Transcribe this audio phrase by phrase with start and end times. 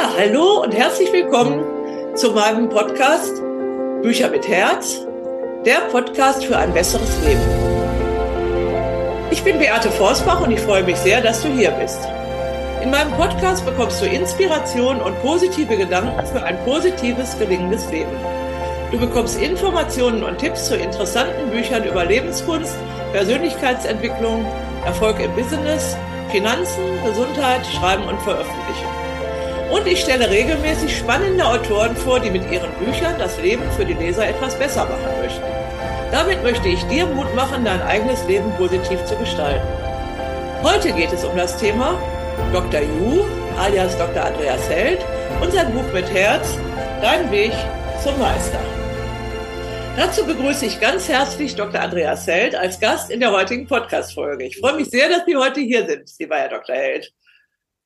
[0.00, 1.62] Ja, hallo und herzlich willkommen
[2.16, 3.34] zu meinem Podcast
[4.00, 5.06] Bücher mit Herz,
[5.66, 7.42] der Podcast für ein besseres Leben.
[9.30, 11.98] Ich bin Beate Forsbach und ich freue mich sehr, dass du hier bist.
[12.82, 18.16] In meinem Podcast bekommst du Inspiration und positive Gedanken für ein positives, gelingendes Leben.
[18.90, 22.74] Du bekommst Informationen und Tipps zu interessanten Büchern über Lebenskunst,
[23.12, 24.46] Persönlichkeitsentwicklung,
[24.86, 25.94] Erfolg im Business,
[26.30, 28.99] Finanzen, Gesundheit, Schreiben und Veröffentlichen.
[29.70, 33.94] Und ich stelle regelmäßig spannende Autoren vor, die mit ihren Büchern das Leben für die
[33.94, 35.44] Leser etwas besser machen möchten.
[36.10, 39.66] Damit möchte ich dir Mut machen, dein eigenes Leben positiv zu gestalten.
[40.62, 41.94] Heute geht es um das Thema
[42.52, 42.80] Dr.
[42.80, 43.24] Yu,
[43.56, 44.24] alias Dr.
[44.24, 44.98] Andreas Held,
[45.40, 46.58] und sein Buch mit Herz,
[47.00, 47.52] Dein Weg
[48.02, 48.58] zum Meister.
[49.96, 51.80] Dazu begrüße ich ganz herzlich Dr.
[51.80, 54.44] Andreas Held als Gast in der heutigen Podcast-Folge.
[54.44, 56.74] Ich freue mich sehr, dass Sie heute hier sind, lieber Herr Dr.
[56.74, 57.12] Held.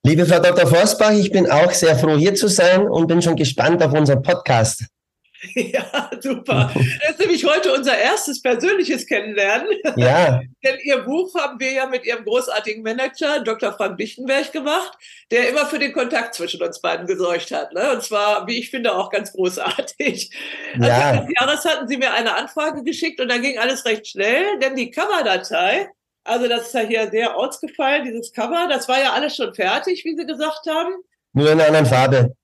[0.07, 0.67] Liebe Frau Dr.
[0.67, 4.21] Forsbach, ich bin auch sehr froh, hier zu sein und bin schon gespannt auf unseren
[4.23, 4.85] Podcast.
[5.55, 6.73] Ja, super.
[6.75, 9.69] Das ist nämlich heute unser erstes persönliches Kennenlernen.
[9.95, 10.41] Ja.
[10.65, 13.75] Denn Ihr Buch haben wir ja mit Ihrem großartigen Manager, Dr.
[13.75, 14.97] Frank Lichtenberg, gemacht,
[15.31, 17.75] der immer für den Kontakt zwischen uns beiden gesorgt hat.
[17.75, 17.93] Ne?
[17.93, 20.31] Und zwar, wie ich finde, auch ganz großartig.
[20.81, 21.11] Ja.
[21.11, 24.59] Also des Jahres hatten Sie mir eine Anfrage geschickt und da ging alles recht schnell,
[24.61, 25.91] denn die Coverdatei
[26.25, 28.67] also das ist ja hier sehr ausgefallen, dieses Cover.
[28.69, 30.95] Das war ja alles schon fertig, wie Sie gesagt haben.
[31.35, 32.37] Nur in einer anderen Farbe.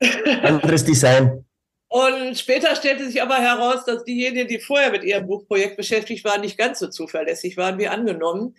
[0.42, 1.44] Anderes Design.
[1.88, 6.40] Und später stellte sich aber heraus, dass diejenigen, die vorher mit ihrem Buchprojekt beschäftigt waren,
[6.40, 8.56] nicht ganz so zuverlässig waren wie angenommen.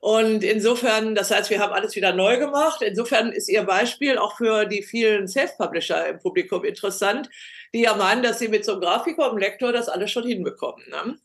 [0.00, 2.82] Und insofern, das heißt, wir haben alles wieder neu gemacht.
[2.82, 7.28] Insofern ist Ihr Beispiel auch für die vielen Self-Publisher im Publikum interessant,
[7.74, 10.84] die ja meinen, dass sie mit so einem Grafiker und Lektor das alles schon hinbekommen.
[10.88, 11.18] Ne?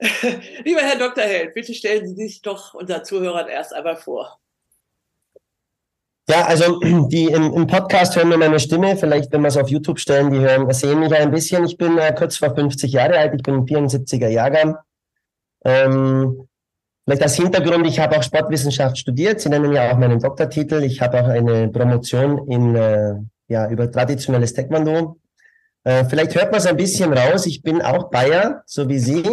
[0.64, 1.24] Lieber Herr Dr.
[1.24, 4.38] Held, bitte stellen Sie sich doch unseren Zuhörern erst einmal vor.
[6.28, 8.96] Ja, also die im, im, Podcast hören nur meine Stimme.
[8.96, 11.64] Vielleicht, wenn wir es auf YouTube stellen, die hören, sehen mich ein bisschen.
[11.64, 13.34] Ich bin äh, kurz vor 50 Jahre alt.
[13.34, 14.76] Ich bin ein 74er Jahrgang.
[15.64, 16.48] Ähm,
[17.04, 19.40] vielleicht als Hintergrund, ich habe auch Sportwissenschaft studiert.
[19.40, 20.82] Sie nennen ja auch meinen Doktortitel.
[20.82, 23.16] Ich habe auch eine Promotion in, äh,
[23.48, 25.18] ja, über traditionelles Taekwondo.
[25.84, 27.44] Äh, vielleicht hört man es ein bisschen raus.
[27.44, 29.24] Ich bin auch Bayer, so wie Sie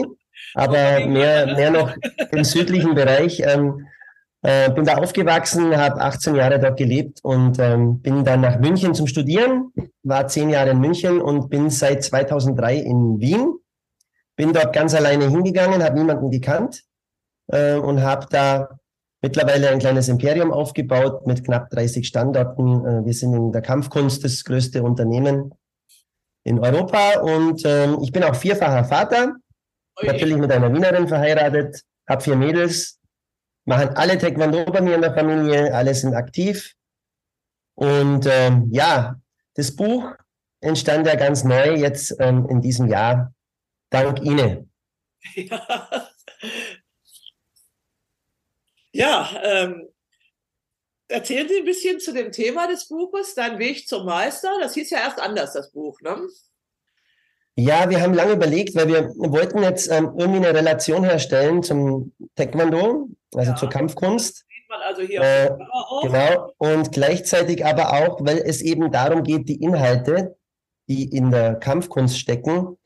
[0.58, 1.96] aber mehr, mehr noch
[2.32, 3.42] im südlichen Bereich.
[3.46, 3.86] Ähm,
[4.42, 8.96] äh, bin da aufgewachsen, habe 18 Jahre dort gelebt und ähm, bin dann nach München
[8.96, 9.72] zum Studieren,
[10.04, 13.54] war zehn Jahre in München und bin seit 2003 in Wien.
[14.36, 16.84] Bin dort ganz alleine hingegangen, habe niemanden gekannt
[17.52, 18.70] äh, und habe da
[19.22, 22.86] mittlerweile ein kleines Imperium aufgebaut mit knapp 30 Standorten.
[22.86, 25.54] Äh, wir sind in der Kampfkunst das größte Unternehmen
[26.44, 29.36] in Europa und ähm, ich bin auch vierfacher Vater
[30.04, 33.00] natürlich mit einer Wienerin verheiratet, habe vier Mädels,
[33.66, 36.74] machen alle Taekwondo bei mir in der Familie, alle sind aktiv.
[37.76, 39.20] Und ähm, ja,
[39.56, 40.16] das Buch
[40.62, 43.34] entstand ja ganz neu jetzt ähm, in diesem Jahr,
[43.90, 44.72] dank Ihnen.
[45.36, 46.10] Ja,
[48.92, 49.90] ja ähm,
[51.08, 54.52] erzählen Sie ein bisschen zu dem Thema des Buches, Dein Weg zum Meister.
[54.60, 56.28] Das hieß ja erst anders, das Buch, ne?
[57.60, 62.14] Ja, wir haben lange überlegt, weil wir wollten jetzt ähm, irgendwie eine Relation herstellen zum
[62.36, 63.58] Taekwondo, also ja.
[63.58, 64.46] zur Kampfkunst.
[64.86, 65.50] Also äh,
[66.04, 66.54] genau.
[66.58, 70.38] Und gleichzeitig aber auch, weil es eben darum geht, die Inhalte,
[70.88, 72.78] die in der Kampfkunst stecken,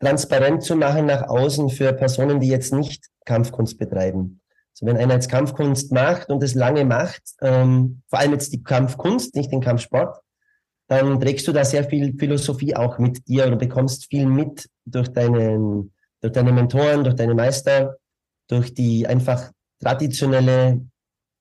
[0.00, 4.40] transparent zu machen nach außen für Personen, die jetzt nicht Kampfkunst betreiben.
[4.74, 8.64] Also wenn einer jetzt Kampfkunst macht und es lange macht, ähm, vor allem jetzt die
[8.64, 10.20] Kampfkunst, nicht den Kampfsport,
[10.90, 15.06] dann trägst du da sehr viel Philosophie auch mit dir und bekommst viel mit durch,
[15.08, 17.96] deinen, durch deine Mentoren, durch deine Meister,
[18.48, 20.84] durch die einfach traditionelle,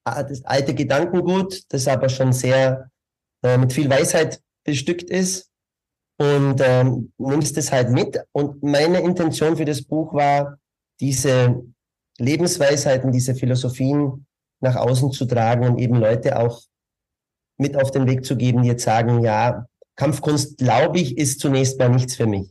[0.06, 2.92] das alte Gedankengut, das aber schon sehr
[3.44, 5.50] äh, mit viel Weisheit bestückt ist
[6.20, 8.22] und ähm, nimmst es halt mit.
[8.32, 10.60] Und meine Intention für das Buch war,
[11.00, 11.60] diese
[12.20, 14.28] Lebensweisheiten, diese Philosophien
[14.62, 16.62] nach außen zu tragen und eben Leute auch
[17.60, 19.66] mit auf den Weg zu geben, die jetzt sagen, ja,
[19.96, 22.50] Kampfkunst, glaube ich, ist zunächst mal nichts für mich.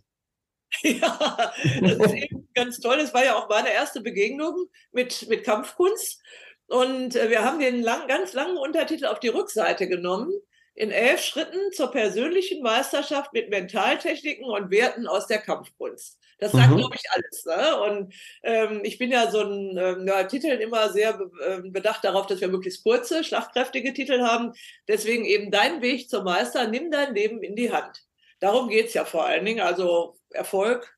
[0.83, 2.99] Ja, das ist eben ganz toll.
[2.99, 6.21] Das war ja auch meine erste Begegnung mit, mit Kampfkunst.
[6.67, 10.31] Und äh, wir haben den lang, ganz langen Untertitel auf die Rückseite genommen.
[10.75, 16.19] In elf Schritten zur persönlichen Meisterschaft mit Mentaltechniken und Werten aus der Kampfkunst.
[16.39, 16.77] Das sagt, mhm.
[16.77, 17.45] glaube ich, alles.
[17.45, 17.81] Ne?
[17.83, 22.27] Und ähm, ich bin ja so ein ähm, ja, Titeln immer sehr äh, bedacht darauf,
[22.27, 24.53] dass wir möglichst kurze, schlagkräftige Titel haben.
[24.87, 28.05] Deswegen eben dein Weg zum Meister, nimm dein Leben in die Hand.
[28.41, 29.61] Darum geht's ja vor allen Dingen.
[29.61, 30.97] Also Erfolg,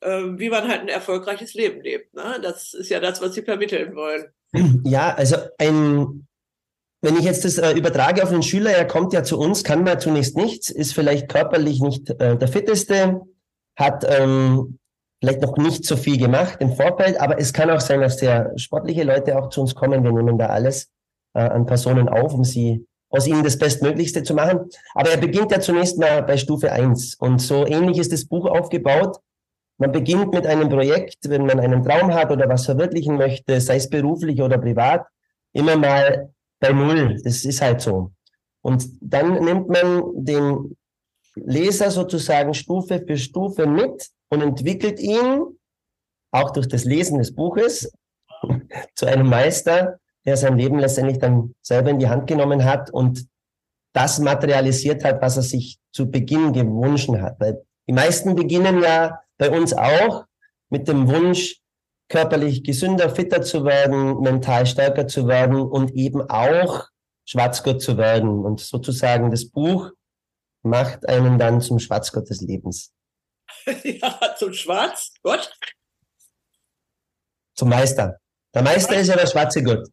[0.00, 2.14] äh, wie man halt ein erfolgreiches Leben lebt.
[2.14, 2.38] Ne?
[2.42, 4.26] Das ist ja das, was Sie vermitteln wollen.
[4.84, 6.26] Ja, also ein
[7.02, 9.82] wenn ich jetzt das äh, übertrage auf den Schüler, er kommt ja zu uns, kann
[9.82, 13.22] man zunächst nichts, ist vielleicht körperlich nicht äh, der fitteste,
[13.76, 14.78] hat ähm,
[15.22, 18.52] vielleicht noch nicht so viel gemacht im Vorfeld, aber es kann auch sein, dass sehr
[18.56, 20.02] sportliche Leute auch zu uns kommen.
[20.02, 20.90] Wir nehmen da alles
[21.34, 24.68] äh, an Personen auf, um sie aus ihnen das Bestmöglichste zu machen.
[24.94, 28.46] Aber er beginnt ja zunächst mal bei Stufe eins Und so ähnlich ist das Buch
[28.46, 29.18] aufgebaut.
[29.78, 33.76] Man beginnt mit einem Projekt, wenn man einen Traum hat oder was verwirklichen möchte, sei
[33.76, 35.06] es beruflich oder privat,
[35.52, 37.20] immer mal bei Null.
[37.22, 38.10] Das ist halt so.
[38.60, 40.76] Und dann nimmt man den
[41.36, 45.58] Leser sozusagen Stufe für Stufe mit und entwickelt ihn
[46.32, 47.92] auch durch das Lesen des Buches
[48.94, 53.26] zu einem Meister, der sein Leben letztendlich dann selber in die Hand genommen hat und
[53.92, 57.38] das materialisiert hat, was er sich zu Beginn gewünscht hat.
[57.40, 60.24] Weil die meisten beginnen ja bei uns auch
[60.70, 61.58] mit dem Wunsch,
[62.08, 66.88] körperlich gesünder, fitter zu werden, mental stärker zu werden und eben auch
[67.26, 68.46] Schwarzgott zu werden.
[68.46, 69.90] Und sozusagen das Buch
[70.62, 72.94] macht einen dann zum Schwarzgott des Lebens.
[73.84, 75.52] ja, zum Schwarzgott?
[77.54, 78.18] Zum Meister.
[78.54, 79.88] Der Meister ist ja der schwarze Gott.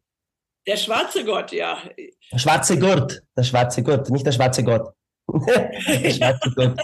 [0.68, 1.82] Der schwarze Gott, ja.
[2.32, 4.94] Der schwarze Gott, der schwarze Gott, nicht der schwarze Gott.
[5.28, 6.80] der schwarze Gott.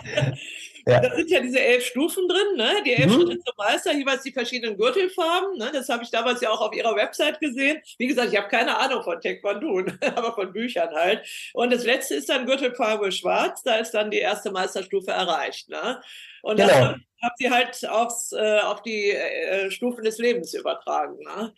[0.88, 1.00] Ja.
[1.00, 2.84] Da sind ja diese elf Stufen drin, ne?
[2.86, 3.14] die elf mhm.
[3.14, 5.58] Schritte zum Meister, jeweils die verschiedenen Gürtelfarben.
[5.58, 5.72] Ne?
[5.74, 7.82] Das habe ich damals ja auch auf ihrer Website gesehen.
[7.98, 9.84] Wie gesagt, ich habe keine Ahnung von Taekwondo,
[10.16, 11.26] aber von Büchern halt.
[11.54, 15.70] Und das letzte ist dann Gürtelfarbe schwarz, da ist dann die erste Meisterstufe erreicht.
[15.70, 16.02] Ne?
[16.44, 16.68] Und genau.
[16.68, 21.18] das haben sie halt aufs, äh, auf die äh, Stufen des Lebens übertragen.
[21.24, 21.52] Ne?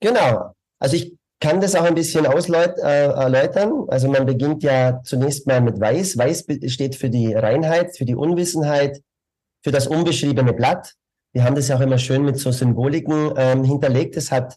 [0.00, 0.56] Genau.
[0.80, 3.84] Also ich kann das auch ein bisschen ausleut, äh, erläutern.
[3.88, 6.16] Also man beginnt ja zunächst mal mit Weiß.
[6.16, 9.02] Weiß steht für die Reinheit, für die Unwissenheit,
[9.62, 10.94] für das unbeschriebene Blatt.
[11.32, 14.16] Wir haben das ja auch immer schön mit so Symboliken ähm, hinterlegt.
[14.16, 14.56] Das hat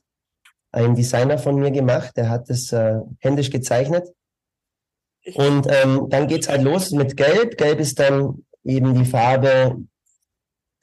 [0.72, 4.08] ein Designer von mir gemacht, der hat das äh, händisch gezeichnet.
[5.34, 7.58] Und ähm, dann geht's halt los mit Gelb.
[7.58, 9.78] Gelb ist dann eben die Farbe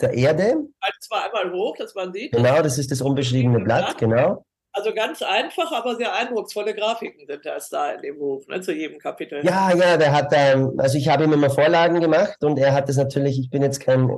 [0.01, 0.57] der Erde.
[0.81, 2.33] Also zwar einmal hoch, dass man sieht.
[2.33, 4.46] Genau, das ist das unbeschriebene Blatt, genau.
[4.77, 8.75] Also ganz einfach, aber sehr eindrucksvolle Grafiken sind das da in dem Buch, ne, zu
[8.75, 9.43] jedem Kapitel.
[9.43, 12.87] Ja, ja, der hat, ähm, also ich habe ihm immer Vorlagen gemacht und er hat
[12.91, 14.11] das natürlich, ich bin jetzt kein,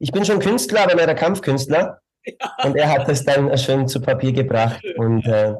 [0.00, 2.00] ich bin schon Künstler, aber mehr der Kampfkünstler.
[2.24, 2.34] Ja.
[2.64, 5.54] Und er hat das dann schön zu Papier gebracht schön, und äh,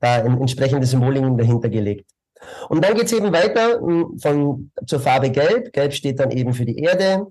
[0.00, 2.10] da entsprechende Symboliken dahinter gelegt.
[2.68, 5.72] Und dann geht es eben weiter hm, von, zur Farbe Gelb.
[5.72, 7.28] Gelb steht dann eben für die Erde,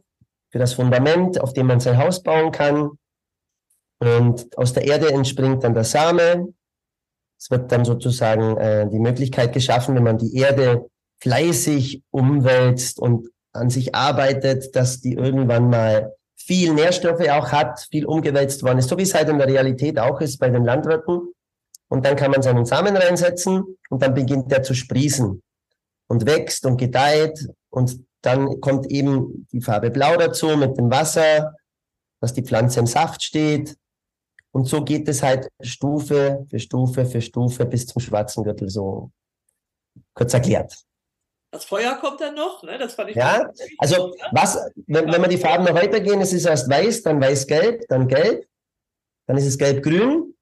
[0.50, 2.98] für das Fundament, auf dem man sein Haus bauen kann.
[4.00, 6.54] Und aus der Erde entspringt dann der Same.
[7.38, 10.90] Es wird dann sozusagen äh, die Möglichkeit geschaffen, wenn man die Erde
[11.22, 18.06] fleißig umwälzt und an sich arbeitet, dass die irgendwann mal viel Nährstoffe auch hat, viel
[18.06, 21.34] umgewälzt worden ist, so wie es halt in der Realität auch ist bei den Landwirten.
[21.90, 25.42] Und dann kann man seinen Samen reinsetzen und dann beginnt der zu sprießen
[26.07, 31.56] und wächst und gedeiht und dann kommt eben die Farbe Blau dazu mit dem Wasser,
[32.22, 33.79] dass die Pflanze im Saft steht
[34.51, 39.12] und so geht es halt Stufe für Stufe für Stufe bis zum schwarzen Gürtel, so
[40.13, 40.75] kurz erklärt.
[41.51, 42.78] Das Feuer kommt dann noch, ne?
[42.78, 43.16] Das fand ich.
[43.16, 43.50] Ja,
[43.80, 47.88] also was, wenn, wenn wir die Farben noch weitergehen, es ist erst weiß, dann weiß-gelb,
[47.90, 48.48] dann gelb,
[49.28, 50.36] dann ist es gelb-grün,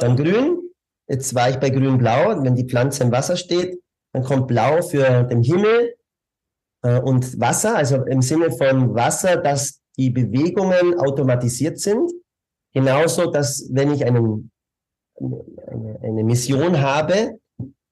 [0.00, 0.22] dann äh.
[0.22, 0.62] grün.
[1.08, 2.42] Jetzt war ich bei grün-blau.
[2.42, 3.80] Wenn die Pflanze im Wasser steht,
[4.12, 5.94] dann kommt blau für den Himmel
[6.82, 12.10] äh, und Wasser, also im Sinne von Wasser, dass die Bewegungen automatisiert sind.
[12.76, 14.50] Genauso, dass wenn ich einen,
[15.18, 17.38] eine, eine Mission habe,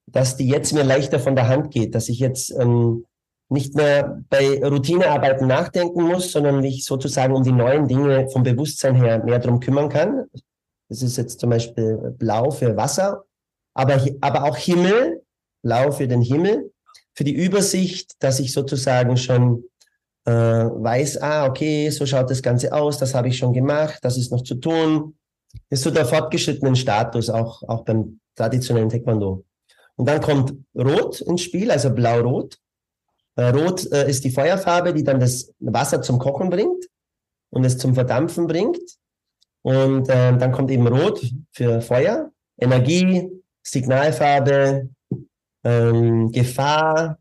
[0.06, 3.06] dass die jetzt mir leichter von der Hand geht, dass ich jetzt ähm,
[3.48, 8.94] nicht mehr bei Routinearbeiten nachdenken muss, sondern mich sozusagen um die neuen Dinge vom Bewusstsein
[8.94, 10.26] her mehr drum kümmern kann.
[10.90, 13.24] Das ist jetzt zum Beispiel Blau für Wasser,
[13.72, 15.22] aber, aber auch Himmel,
[15.62, 16.74] Blau für den Himmel,
[17.14, 19.64] für die Übersicht, dass ich sozusagen schon
[20.24, 24.16] äh, weiß, ah, okay, so schaut das Ganze aus, das habe ich schon gemacht, das
[24.16, 25.16] ist noch zu tun.
[25.70, 29.44] Ist so der fortgeschrittene Status, auch, auch beim traditionellen Taekwondo.
[29.96, 32.58] Und dann kommt Rot ins Spiel, also Blau-Rot.
[33.36, 36.86] Äh, Rot äh, ist die Feuerfarbe, die dann das Wasser zum Kochen bringt
[37.50, 38.80] und es zum Verdampfen bringt.
[39.62, 43.30] Und äh, dann kommt eben Rot für Feuer, Energie,
[43.62, 44.90] Signalfarbe,
[45.64, 47.18] ähm, Gefahr,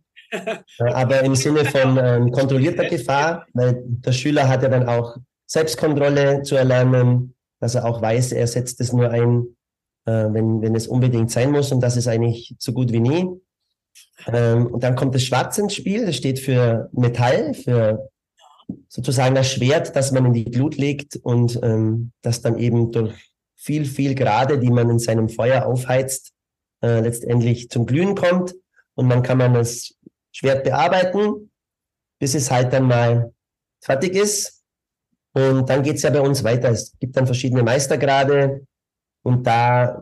[0.80, 6.42] aber im Sinne von ähm, kontrollierter Gefahr, weil der Schüler hat ja dann auch Selbstkontrolle
[6.44, 9.46] zu erlernen, dass er auch weiß, er setzt es nur ein,
[10.06, 13.28] äh, wenn, wenn es unbedingt sein muss und das ist eigentlich so gut wie nie.
[14.28, 18.10] Ähm, und dann kommt das Schwarz ins Spiel, das steht für Metall, für
[18.88, 23.34] sozusagen das Schwert, das man in die Glut legt und ähm, das dann eben durch
[23.56, 26.34] viel, viel Grade, die man in seinem Feuer aufheizt,
[26.82, 28.56] äh, letztendlich zum Glühen kommt.
[28.96, 29.96] Und dann kann man das
[30.34, 31.52] Schwert bearbeiten,
[32.20, 33.34] bis es halt dann mal
[33.82, 34.64] fertig ist.
[35.34, 36.70] Und dann geht's ja bei uns weiter.
[36.70, 38.68] Es gibt dann verschiedene Meistergrade
[39.24, 40.02] und da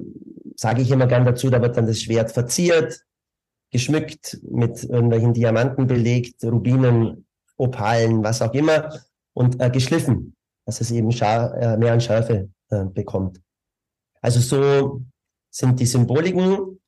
[0.56, 3.06] sage ich immer gern dazu, da wird dann das Schwert verziert,
[3.72, 7.26] geschmückt, mit irgendwelchen Diamanten belegt, Rubinen,
[7.58, 8.94] Opalen, was auch immer
[9.34, 10.36] und äh, geschliffen,
[10.66, 13.42] dass es eben schar äh, mehr an Schärfe äh, bekommt.
[14.22, 15.02] Also so
[15.50, 16.81] sind die Symboliken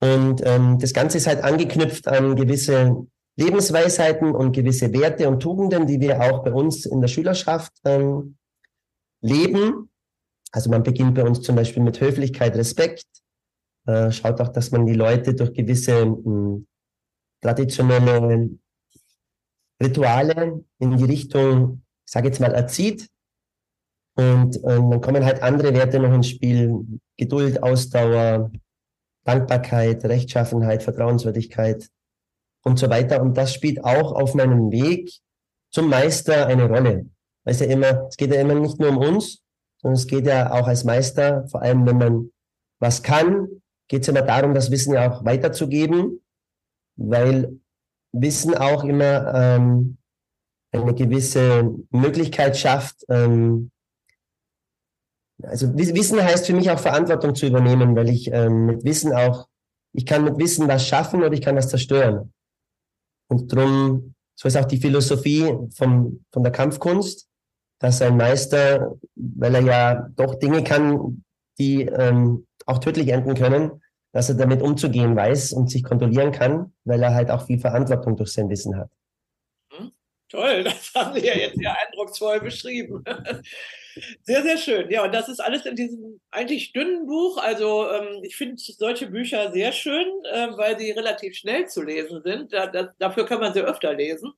[0.00, 5.86] und ähm, das Ganze ist halt angeknüpft an gewisse Lebensweisheiten und gewisse Werte und Tugenden,
[5.86, 8.36] die wir auch bei uns in der Schülerschaft ähm,
[9.20, 9.90] leben.
[10.52, 13.06] Also man beginnt bei uns zum Beispiel mit Höflichkeit, Respekt,
[13.86, 16.64] äh, schaut auch, dass man die Leute durch gewisse äh,
[17.40, 18.50] traditionelle
[19.82, 23.08] Rituale in die Richtung, ich sage jetzt mal, erzieht.
[24.16, 26.84] Und äh, dann kommen halt andere Werte noch ins Spiel.
[27.16, 28.50] Geduld, Ausdauer,
[29.24, 31.88] Dankbarkeit, Rechtschaffenheit, Vertrauenswürdigkeit
[32.64, 33.22] und so weiter.
[33.22, 35.12] Und das spielt auch auf meinem Weg
[35.70, 37.06] zum Meister eine Rolle.
[37.44, 39.42] Weil es ja immer, es geht ja immer nicht nur um uns,
[39.80, 42.30] sondern es geht ja auch als Meister, vor allem wenn man
[42.80, 43.48] was kann,
[43.88, 46.22] geht es immer darum, das Wissen ja auch weiterzugeben,
[46.96, 47.58] weil
[48.12, 49.98] Wissen auch immer ähm,
[50.72, 53.04] eine gewisse Möglichkeit schafft.
[53.08, 53.70] Ähm,
[55.42, 59.48] also Wissen heißt für mich auch Verantwortung zu übernehmen, weil ich ähm, mit Wissen auch,
[59.92, 62.32] ich kann mit Wissen was schaffen oder ich kann was zerstören.
[63.28, 67.28] Und drum, so ist auch die Philosophie vom, von der Kampfkunst,
[67.80, 71.24] dass ein Meister, weil er ja doch Dinge kann,
[71.58, 73.82] die ähm, auch tödlich enden können,
[74.12, 78.16] dass er damit umzugehen weiß und sich kontrollieren kann, weil er halt auch viel Verantwortung
[78.16, 78.90] durch sein Wissen hat.
[80.30, 83.04] Toll, das haben Sie ja jetzt sehr eindrucksvoll beschrieben.
[84.22, 84.88] Sehr, sehr schön.
[84.88, 87.38] Ja, und das ist alles in diesem eigentlich dünnen Buch.
[87.38, 92.22] Also ähm, ich finde solche Bücher sehr schön, äh, weil sie relativ schnell zu lesen
[92.22, 92.52] sind.
[92.52, 94.32] Da, da, dafür kann man sie öfter lesen.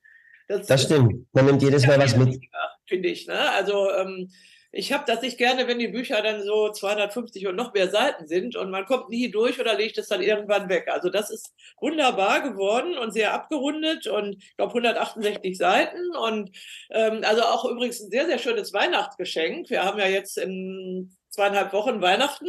[0.49, 1.27] Das, das stimmt.
[1.35, 2.41] Man nimmt jedes Mal was mit.
[2.89, 3.27] Finde ich.
[3.27, 3.39] Ne?
[3.51, 4.31] Also ähm,
[4.75, 8.27] ich habe das nicht gerne, wenn die Bücher dann so 250 und noch mehr Seiten
[8.27, 10.89] sind und man kommt nie durch oder legt es dann irgendwann weg.
[10.91, 16.51] Also das ist wunderbar geworden und sehr abgerundet und ich glaube 168 Seiten und
[16.91, 19.69] ähm, also auch übrigens ein sehr, sehr schönes Weihnachtsgeschenk.
[19.69, 22.49] Wir haben ja jetzt in zweieinhalb Wochen Weihnachten.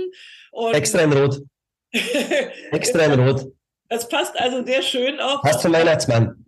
[0.51, 1.41] Und Extra in Rot.
[2.71, 3.51] Extra in Rot.
[3.89, 5.41] Das passt also sehr schön auch.
[5.41, 6.43] Passt zum Weihnachtsmann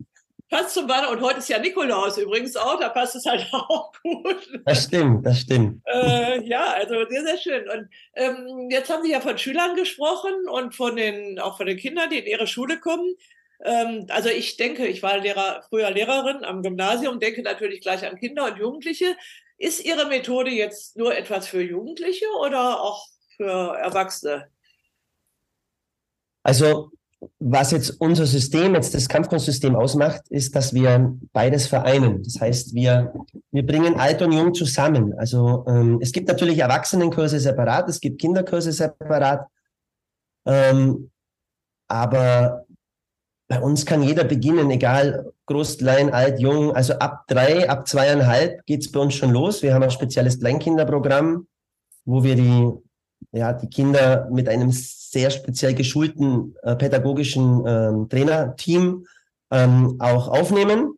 [0.49, 1.15] passt zum Weihnachten.
[1.15, 4.61] Und heute ist ja Nikolaus übrigens auch, da passt es halt auch gut.
[4.65, 5.81] Das stimmt, das stimmt.
[5.85, 7.69] Äh, ja, also sehr, sehr schön.
[7.69, 11.77] Und ähm, jetzt haben Sie ja von Schülern gesprochen und von den, auch von den
[11.77, 13.15] Kindern, die in ihre Schule kommen.
[13.63, 18.19] Ähm, also ich denke, ich war Lehrer, früher Lehrerin am Gymnasium, denke natürlich gleich an
[18.19, 19.15] Kinder und Jugendliche.
[19.57, 24.49] Ist Ihre Methode jetzt nur etwas für Jugendliche oder auch für Erwachsene?
[26.43, 26.91] Also
[27.39, 32.23] was jetzt unser System, jetzt das Kampfkunstsystem ausmacht, ist, dass wir beides vereinen.
[32.23, 33.13] Das heißt, wir,
[33.51, 35.13] wir bringen alt und jung zusammen.
[35.17, 39.47] Also ähm, es gibt natürlich Erwachsenenkurse separat, es gibt Kinderkurse separat.
[40.45, 41.11] Ähm,
[41.87, 42.65] aber
[43.47, 46.75] bei uns kann jeder beginnen, egal groß, klein, alt, jung.
[46.75, 49.61] Also ab drei, ab zweieinhalb geht's bei uns schon los.
[49.61, 51.47] Wir haben ein spezielles Kleinkinderprogramm,
[52.05, 52.71] wo wir die
[53.31, 59.05] ja, die Kinder mit einem sehr speziell geschulten äh, pädagogischen ähm, Trainerteam
[59.51, 60.97] ähm, auch aufnehmen.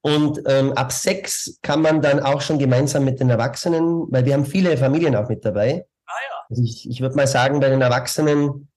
[0.00, 4.34] Und ähm, ab sechs kann man dann auch schon gemeinsam mit den Erwachsenen, weil wir
[4.34, 5.86] haben viele Familien auch mit dabei.
[6.06, 6.36] Ah, ja.
[6.48, 8.68] Also ich, ich würde mal sagen, bei den Erwachsenen,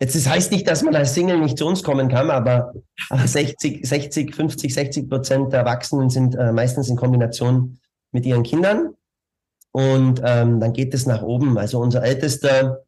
[0.00, 2.72] jetzt das heißt nicht, dass man als Single nicht zu uns kommen kann, aber
[3.10, 7.78] 60, 60, 50, 60 Prozent der Erwachsenen sind äh, meistens in Kombination
[8.10, 8.91] mit ihren Kindern.
[9.72, 11.58] Und ähm, dann geht es nach oben.
[11.58, 12.84] Also unser ältester,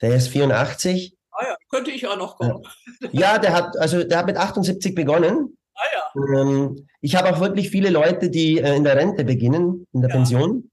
[0.00, 1.16] der ist 84.
[1.32, 2.62] Ah ja, könnte ich auch noch kommen.
[3.10, 5.56] Ja, der hat, also der hat mit 78 begonnen.
[5.74, 6.40] Ah ja.
[6.40, 10.10] Ähm, ich habe auch wirklich viele Leute, die äh, in der Rente beginnen, in der
[10.10, 10.16] ja.
[10.16, 10.70] Pension.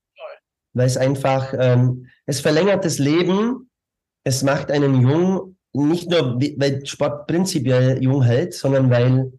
[0.74, 3.70] Weil es einfach, ähm, es verlängert das Leben,
[4.24, 9.34] es macht einen jung, nicht nur, weil Sport prinzipiell jung hält, sondern weil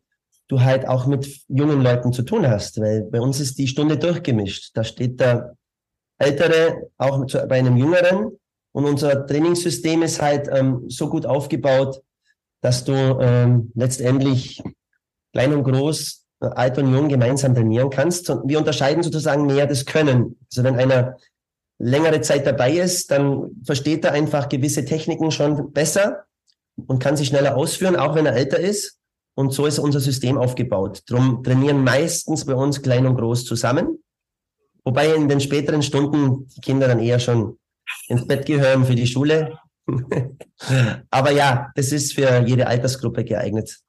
[0.49, 2.80] du halt auch mit jungen Leuten zu tun hast.
[2.80, 4.73] Weil bei uns ist die Stunde durchgemischt.
[4.75, 5.56] Da steht der
[6.23, 8.38] Ältere auch bei einem Jüngeren.
[8.73, 12.00] Und unser Trainingssystem ist halt ähm, so gut aufgebaut,
[12.62, 14.62] dass du ähm, letztendlich
[15.33, 18.31] klein und groß, äh, alt und jung gemeinsam trainieren kannst.
[18.31, 20.38] Und wir unterscheiden sozusagen mehr das Können.
[20.50, 21.17] Also wenn einer
[21.79, 26.25] längere Zeit dabei ist, dann versteht er einfach gewisse Techniken schon besser
[26.87, 28.99] und kann sie schneller ausführen, auch wenn er älter ist.
[29.35, 31.02] Und so ist unser System aufgebaut.
[31.09, 34.02] Drum trainieren meistens bei uns klein und groß zusammen.
[34.84, 37.58] Wobei in den späteren Stunden die Kinder dann eher schon
[38.08, 39.58] ins Bett gehören für die Schule.
[41.10, 43.82] Aber ja, das ist für jede Altersgruppe geeignet.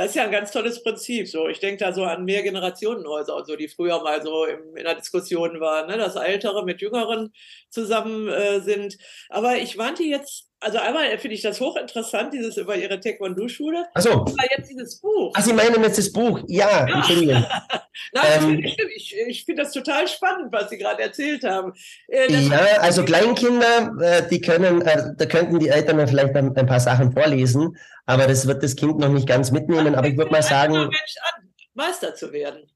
[0.00, 1.28] Das ist ja ein ganz tolles Prinzip.
[1.28, 4.84] So, ich denke da so an Mehrgenerationenhäuser und so, die früher mal so im, in
[4.84, 5.98] der Diskussion waren, ne?
[5.98, 7.34] dass Ältere mit Jüngeren
[7.68, 8.96] zusammen äh, sind.
[9.28, 13.86] Aber ich warnte jetzt also einmal finde ich das hochinteressant, dieses über Ihre Taekwondo-Schule.
[13.94, 14.12] Achso.
[14.12, 15.32] Aber jetzt dieses Buch.
[15.34, 16.40] Ach, Sie meinen jetzt das Buch?
[16.48, 16.96] Ja, ja.
[16.96, 17.46] Entschuldigung.
[18.12, 18.64] Nein, ähm,
[18.94, 21.72] ich, ich finde das total spannend, was Sie gerade erzählt haben.
[22.08, 26.66] Äh, ja, also Kleinkinder, äh, die können, äh, da könnten die Eltern vielleicht ein, ein,
[26.66, 29.94] paar Sachen vorlesen, aber das wird das Kind noch nicht ganz mitnehmen.
[29.94, 30.74] Aber ich würde mal sagen.
[30.74, 32.70] Mensch an, Meister zu werden.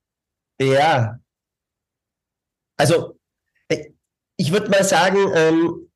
[0.58, 1.18] Ja.
[2.76, 3.18] Also,
[4.36, 5.90] ich würde mal sagen, ähm,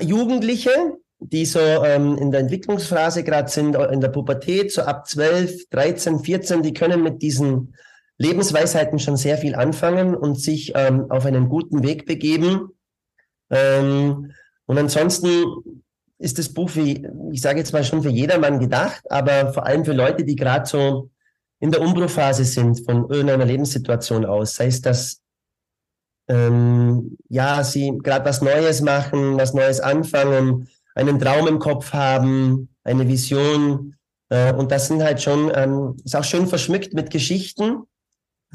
[0.00, 0.98] Jugendliche,
[1.30, 6.20] die so ähm, in der Entwicklungsphase gerade sind, in der Pubertät, so ab 12, 13,
[6.20, 7.74] 14, die können mit diesen
[8.18, 12.70] Lebensweisheiten schon sehr viel anfangen und sich ähm, auf einen guten Weg begeben.
[13.50, 14.32] Ähm,
[14.66, 15.82] und ansonsten
[16.18, 19.84] ist das Buch, wie ich sage jetzt mal schon für jedermann gedacht, aber vor allem
[19.84, 21.10] für Leute, die gerade so
[21.58, 24.54] in der Umbruchphase sind von irgendeiner Lebenssituation aus.
[24.54, 25.20] Sei es, dass
[26.28, 32.68] ähm, ja, sie gerade was Neues machen, was Neues anfangen, einen Traum im Kopf haben,
[32.84, 33.96] eine Vision.
[34.28, 37.82] Äh, und das sind halt schon, ähm, ist auch schön verschmückt mit Geschichten,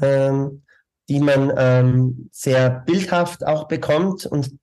[0.00, 0.62] ähm,
[1.08, 4.26] die man ähm, sehr bildhaft auch bekommt.
[4.26, 4.56] Und ich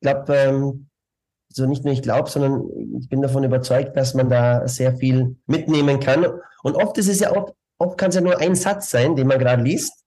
[0.00, 0.88] glaube, ähm,
[1.48, 2.64] so nicht nur ich glaube, sondern
[2.98, 6.26] ich bin davon überzeugt, dass man da sehr viel mitnehmen kann.
[6.62, 9.26] Und oft ist es ja oft, oft kann es ja nur ein Satz sein, den
[9.26, 10.04] man gerade liest,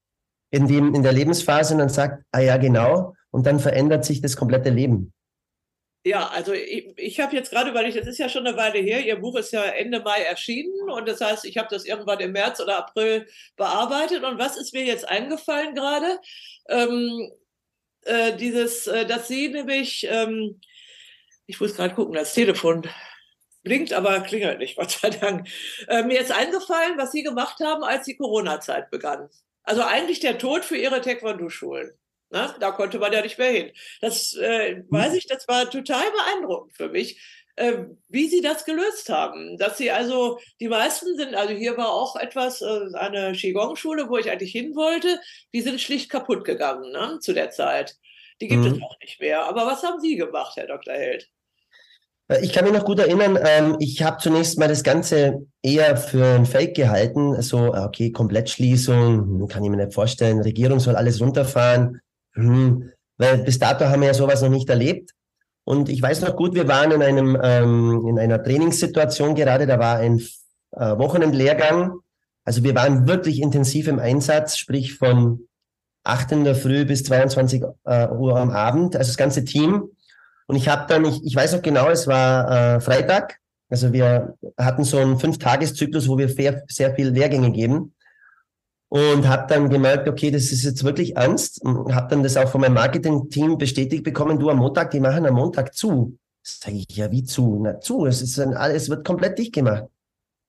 [0.51, 4.21] in dem, in der Lebensphase und dann sagt, ah ja, genau, und dann verändert sich
[4.21, 5.13] das komplette Leben.
[6.05, 9.03] Ja, also ich, ich habe jetzt gerade überlegt, das ist ja schon eine Weile her,
[9.03, 12.31] Ihr Buch ist ja Ende Mai erschienen und das heißt, ich habe das irgendwann im
[12.31, 14.23] März oder April bearbeitet.
[14.23, 16.19] Und was ist mir jetzt eingefallen gerade?
[16.69, 17.31] Ähm,
[18.03, 20.61] äh, dieses, äh, dass Sie nämlich, ähm,
[21.47, 22.87] ich muss gerade gucken, das Telefon
[23.63, 25.47] blinkt, aber klingelt nicht, Gott sei Dank.
[25.87, 29.27] Äh, mir ist eingefallen, was Sie gemacht haben, als die Corona-Zeit begann.
[29.63, 31.97] Also eigentlich der Tod für Ihre Taekwondo-Schulen.
[32.35, 32.53] Ne?
[32.59, 33.71] Da konnte man ja nicht mehr hin.
[34.01, 37.17] Das äh, weiß ich, das war total beeindruckend für mich,
[37.55, 39.57] äh, wie sie das gelöst haben.
[39.57, 44.17] Dass sie also, die meisten sind, also hier war auch etwas, äh, eine Qigong-Schule, wo
[44.17, 45.17] ich eigentlich hin wollte,
[45.53, 47.19] die sind schlicht kaputt gegangen ne?
[47.21, 47.95] zu der Zeit.
[48.41, 48.73] Die gibt mhm.
[48.73, 49.45] es auch nicht mehr.
[49.45, 50.93] Aber was haben Sie gemacht, Herr Dr.
[50.93, 51.29] Held?
[52.27, 55.95] Äh, ich kann mich noch gut erinnern, ähm, ich habe zunächst mal das Ganze eher
[55.95, 57.41] für ein Fake gehalten.
[57.41, 60.41] So, okay, Komplettschließung, kann ich mir nicht vorstellen.
[60.41, 62.01] Regierung soll alles runterfahren.
[62.35, 65.11] Hm, weil bis dato haben wir ja sowas noch nicht erlebt.
[65.63, 69.79] Und ich weiß noch gut, wir waren in einem ähm, in einer Trainingssituation gerade, da
[69.79, 70.19] war ein
[70.71, 71.95] äh, Wochenendlehrgang.
[72.43, 75.47] Also wir waren wirklich intensiv im Einsatz, sprich von
[76.03, 79.89] 8 in der Früh bis 22 äh, Uhr am Abend, also das ganze Team.
[80.45, 84.35] Und ich habe dann, ich, ich weiß noch genau, es war äh, Freitag, also wir
[84.59, 87.94] hatten so einen Fünf-Tages-Zyklus, wo wir sehr, sehr viel Lehrgänge geben
[88.95, 92.47] und habe dann gemerkt, okay, das ist jetzt wirklich ernst und habe dann das auch
[92.47, 96.17] von meinem Marketing-Team bestätigt bekommen, du am Montag, die machen am Montag zu.
[96.41, 97.59] Sage ich, ja, wie zu?
[97.61, 99.83] Na, zu, es ist ein, alles wird komplett dicht gemacht.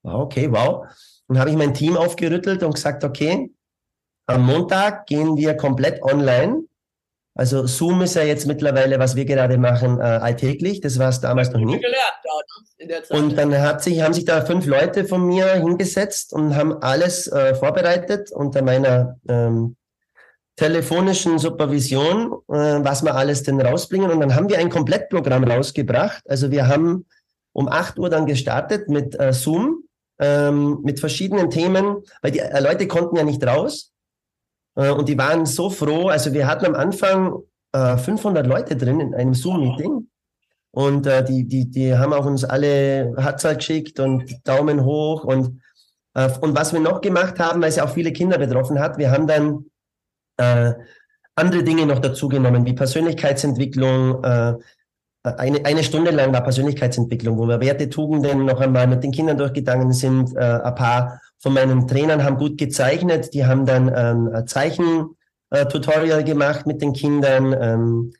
[0.04, 0.86] Okay, wow.
[1.26, 3.50] Und habe ich mein Team aufgerüttelt und gesagt, okay,
[4.26, 6.66] am Montag gehen wir komplett online
[7.36, 10.80] also Zoom ist ja jetzt mittlerweile, was wir gerade machen, äh, alltäglich.
[10.80, 11.82] Das war es damals noch nicht.
[11.82, 13.10] Gelernt.
[13.10, 17.28] Und dann hat sich, haben sich da fünf Leute von mir hingesetzt und haben alles
[17.28, 19.76] äh, vorbereitet unter meiner ähm,
[20.56, 24.10] telefonischen Supervision, äh, was wir alles denn rausbringen.
[24.10, 26.22] Und dann haben wir ein Komplettprogramm rausgebracht.
[26.26, 27.04] Also wir haben
[27.52, 29.84] um 8 Uhr dann gestartet mit äh, Zoom,
[30.18, 33.92] ähm, mit verschiedenen Themen, weil die äh, Leute konnten ja nicht raus.
[34.76, 36.08] Äh, und die waren so froh.
[36.08, 37.42] Also wir hatten am Anfang
[37.74, 40.08] 500 äh, Leute drin in einem Zoom-Meeting.
[40.70, 45.24] Und äh, die, die, die haben auch uns alle Hatzal geschickt und Daumen hoch.
[45.24, 45.60] Und,
[46.14, 49.10] und was wir noch gemacht haben, weil es ja auch viele Kinder betroffen hat, wir
[49.10, 49.66] haben dann
[50.38, 50.72] äh,
[51.34, 54.24] andere Dinge noch dazu genommen, wie Persönlichkeitsentwicklung.
[54.24, 54.54] Äh,
[55.22, 59.36] eine, eine Stunde lang war Persönlichkeitsentwicklung, wo wir Werte, Tugenden noch einmal mit den Kindern
[59.36, 63.34] durchgegangen sind, äh, ein paar von meinen Trainern haben gut gezeichnet.
[63.34, 67.54] Die haben dann ähm, ein Zeichen-Tutorial gemacht mit den Kindern.
[67.58, 68.12] Ähm,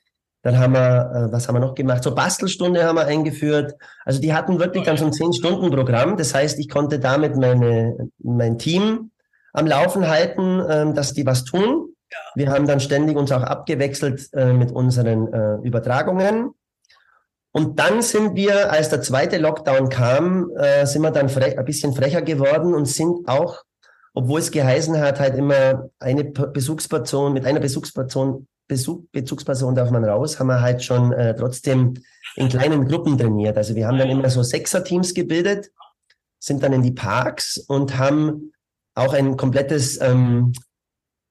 [0.43, 2.05] dann haben wir, äh, was haben wir noch gemacht?
[2.05, 3.75] So Bastelstunde haben wir eingeführt.
[4.05, 6.17] Also die hatten wirklich dann so ein Zehn-Stunden-Programm.
[6.17, 9.11] Das heißt, ich konnte damit meine, mein Team
[9.53, 11.89] am Laufen halten, ähm, dass die was tun.
[12.35, 16.51] Wir haben dann ständig uns auch abgewechselt äh, mit unseren äh, Übertragungen.
[17.57, 21.65] Und dann sind wir, als der zweite Lockdown kam, äh, sind wir dann frech, ein
[21.65, 23.63] bisschen frecher geworden und sind auch,
[24.13, 30.05] obwohl es geheißen hat, halt immer eine Besuchsperson, mit einer Besuchsperson Bezug, Bezugsperson darf man
[30.05, 31.95] raus, haben wir halt schon äh, trotzdem
[32.35, 33.57] in kleinen Gruppen trainiert.
[33.57, 35.71] Also wir haben dann immer so Sechser-Teams gebildet,
[36.39, 38.53] sind dann in die Parks und haben
[38.95, 40.53] auch ein komplettes, ähm,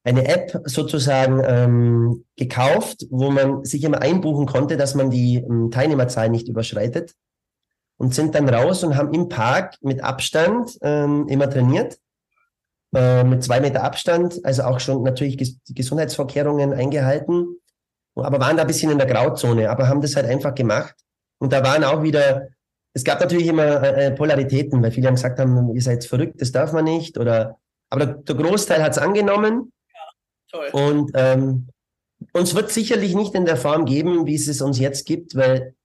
[0.06, 5.72] eine App sozusagen ähm, gekauft, wo man sich immer einbuchen konnte, dass man die ähm,
[5.72, 7.14] Teilnehmerzahl nicht überschreitet
[7.98, 11.98] und sind dann raus und haben im Park mit Abstand ähm, immer trainiert,
[12.94, 17.58] äh, mit zwei Meter Abstand, also auch schon natürlich ges Gesundheitsvorkehrungen eingehalten,
[18.16, 20.96] aber waren da ein bisschen in der Grauzone, aber haben das halt einfach gemacht.
[21.40, 22.50] Und da waren auch wieder,
[22.94, 26.52] es gab natürlich immer äh, Polaritäten, weil viele haben gesagt haben, ihr seid verrückt, das
[26.52, 27.58] darf man nicht, oder
[27.90, 29.72] aber der, der Großteil hat es angenommen.
[30.52, 30.70] Toll.
[30.72, 31.68] Und ähm,
[32.34, 35.76] uns wird sicherlich nicht in der Form geben, wie es es uns jetzt gibt, weil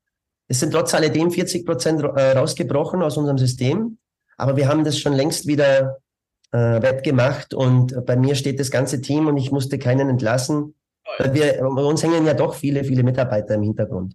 [0.48, 3.98] es sind trotz alledem 40 Prozent äh, rausgebrochen aus unserem System,
[4.36, 5.98] aber wir haben das schon längst wieder
[6.52, 10.74] äh, wettgemacht und bei mir steht das ganze Team und ich musste keinen entlassen.
[11.18, 14.14] Weil wir, bei uns hängen ja doch viele, viele Mitarbeiter im Hintergrund.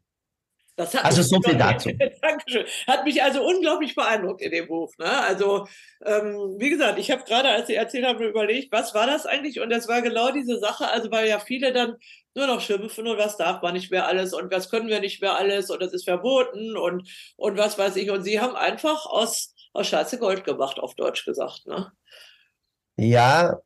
[0.77, 1.89] Also so viel dazu.
[2.21, 2.65] Dankeschön.
[2.87, 4.91] Hat mich also unglaublich beeindruckt in dem Buch.
[4.97, 5.05] Ne?
[5.05, 5.67] Also
[6.03, 9.61] ähm, wie gesagt, ich habe gerade, als Sie erzählt haben, überlegt, was war das eigentlich?
[9.61, 11.95] Und das war genau diese Sache, also weil ja viele dann
[12.35, 15.21] nur noch schimpfen und was darf man nicht mehr alles und was können wir nicht
[15.21, 18.09] mehr alles und das ist verboten und, und was weiß ich.
[18.09, 21.65] Und sie haben einfach aus, aus Scheiße Gold gemacht, auf Deutsch gesagt.
[21.65, 21.91] Ne?
[22.97, 23.61] Ja,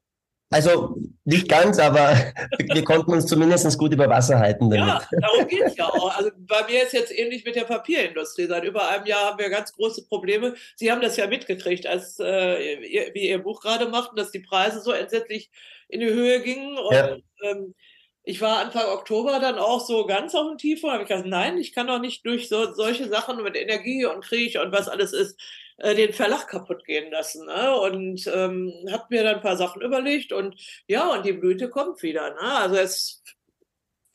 [0.51, 2.15] also nicht ganz, aber
[2.57, 4.87] wir konnten uns zumindest gut über Wasser halten damit.
[4.87, 6.17] Ja, darum geht es ja auch.
[6.17, 8.47] Also bei mir ist jetzt ähnlich mit der Papierindustrie.
[8.47, 10.55] Seit über einem Jahr haben wir ganz große Probleme.
[10.75, 14.39] Sie haben das ja mitgekriegt, als äh, ihr, wie Ihr Buch gerade machten, dass die
[14.39, 15.51] Preise so entsetzlich
[15.87, 16.77] in die Höhe gingen.
[16.77, 17.17] Und ja.
[17.43, 17.75] ähm,
[18.23, 21.27] ich war Anfang Oktober dann auch so ganz auf dem Tief und habe ich gesagt,
[21.27, 24.87] nein, ich kann doch nicht durch so, solche Sachen mit Energie und Krieg und was
[24.87, 25.39] alles ist,
[25.79, 27.45] äh, den Verlag kaputt gehen lassen.
[27.45, 27.75] Ne?
[27.75, 30.55] Und ähm, habe mir dann ein paar Sachen überlegt und
[30.87, 32.29] ja, und die Blüte kommt wieder.
[32.31, 32.41] Ne?
[32.41, 33.23] Also es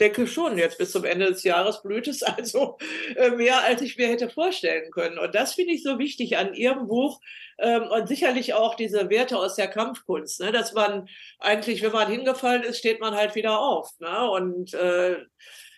[0.00, 2.78] denke schon, jetzt bis zum Ende des Jahres blüht es also
[3.16, 5.18] äh, mehr, als ich mir hätte vorstellen können.
[5.18, 7.20] Und das finde ich so wichtig an Ihrem Buch
[7.58, 10.52] ähm, und sicherlich auch diese Werte aus der Kampfkunst, ne?
[10.52, 13.90] dass man eigentlich, wenn man hingefallen ist, steht man halt wieder auf.
[14.00, 14.30] Ne?
[14.30, 15.18] Und äh,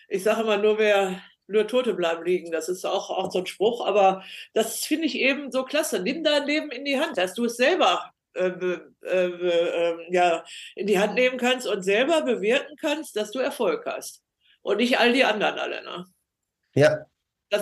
[0.09, 2.51] ich sage immer nur, wer nur Tote bleiben liegen.
[2.51, 5.99] Das ist auch, auch so ein Spruch, aber das finde ich eben so klasse.
[5.99, 10.43] Nimm dein Leben in die Hand, dass du es selber äh, äh, äh, ja,
[10.75, 14.21] in die Hand nehmen kannst und selber bewirken kannst, dass du Erfolg hast.
[14.61, 15.83] Und nicht all die anderen alle.
[15.83, 16.05] Ne?
[16.75, 17.05] Ja.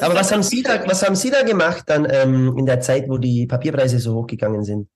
[0.01, 3.07] Aber was haben, Sie da, was haben Sie da gemacht dann ähm, in der Zeit,
[3.07, 4.89] wo die Papierpreise so hochgegangen sind?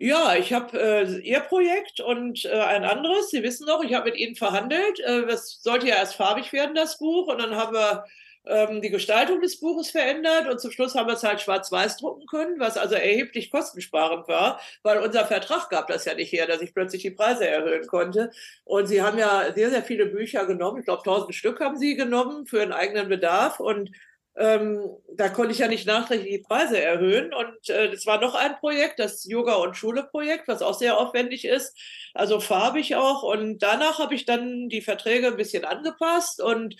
[0.00, 3.30] Ja, ich habe äh, Ihr Projekt und äh, ein anderes.
[3.30, 5.00] Sie wissen noch, ich habe mit Ihnen verhandelt.
[5.00, 7.26] Äh, das sollte ja erst farbig werden, das Buch.
[7.26, 8.04] Und dann haben wir
[8.46, 12.26] ähm, die Gestaltung des Buches verändert und zum Schluss haben wir es halt schwarz-weiß drucken
[12.26, 16.62] können, was also erheblich kostensparend war, weil unser Vertrag gab das ja nicht her, dass
[16.62, 18.30] ich plötzlich die Preise erhöhen konnte.
[18.64, 20.78] Und Sie haben ja sehr, sehr viele Bücher genommen.
[20.78, 23.90] Ich glaube, 1000 Stück haben Sie genommen für einen eigenen Bedarf und
[24.38, 27.34] ähm, da konnte ich ja nicht nachträglich die Preise erhöhen.
[27.34, 31.44] Und äh, es war noch ein Projekt, das Yoga- und Schule-Projekt, was auch sehr aufwendig
[31.44, 31.76] ist,
[32.14, 33.24] also farbig auch.
[33.24, 36.76] Und danach habe ich dann die Verträge ein bisschen angepasst und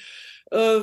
[0.53, 0.81] äh,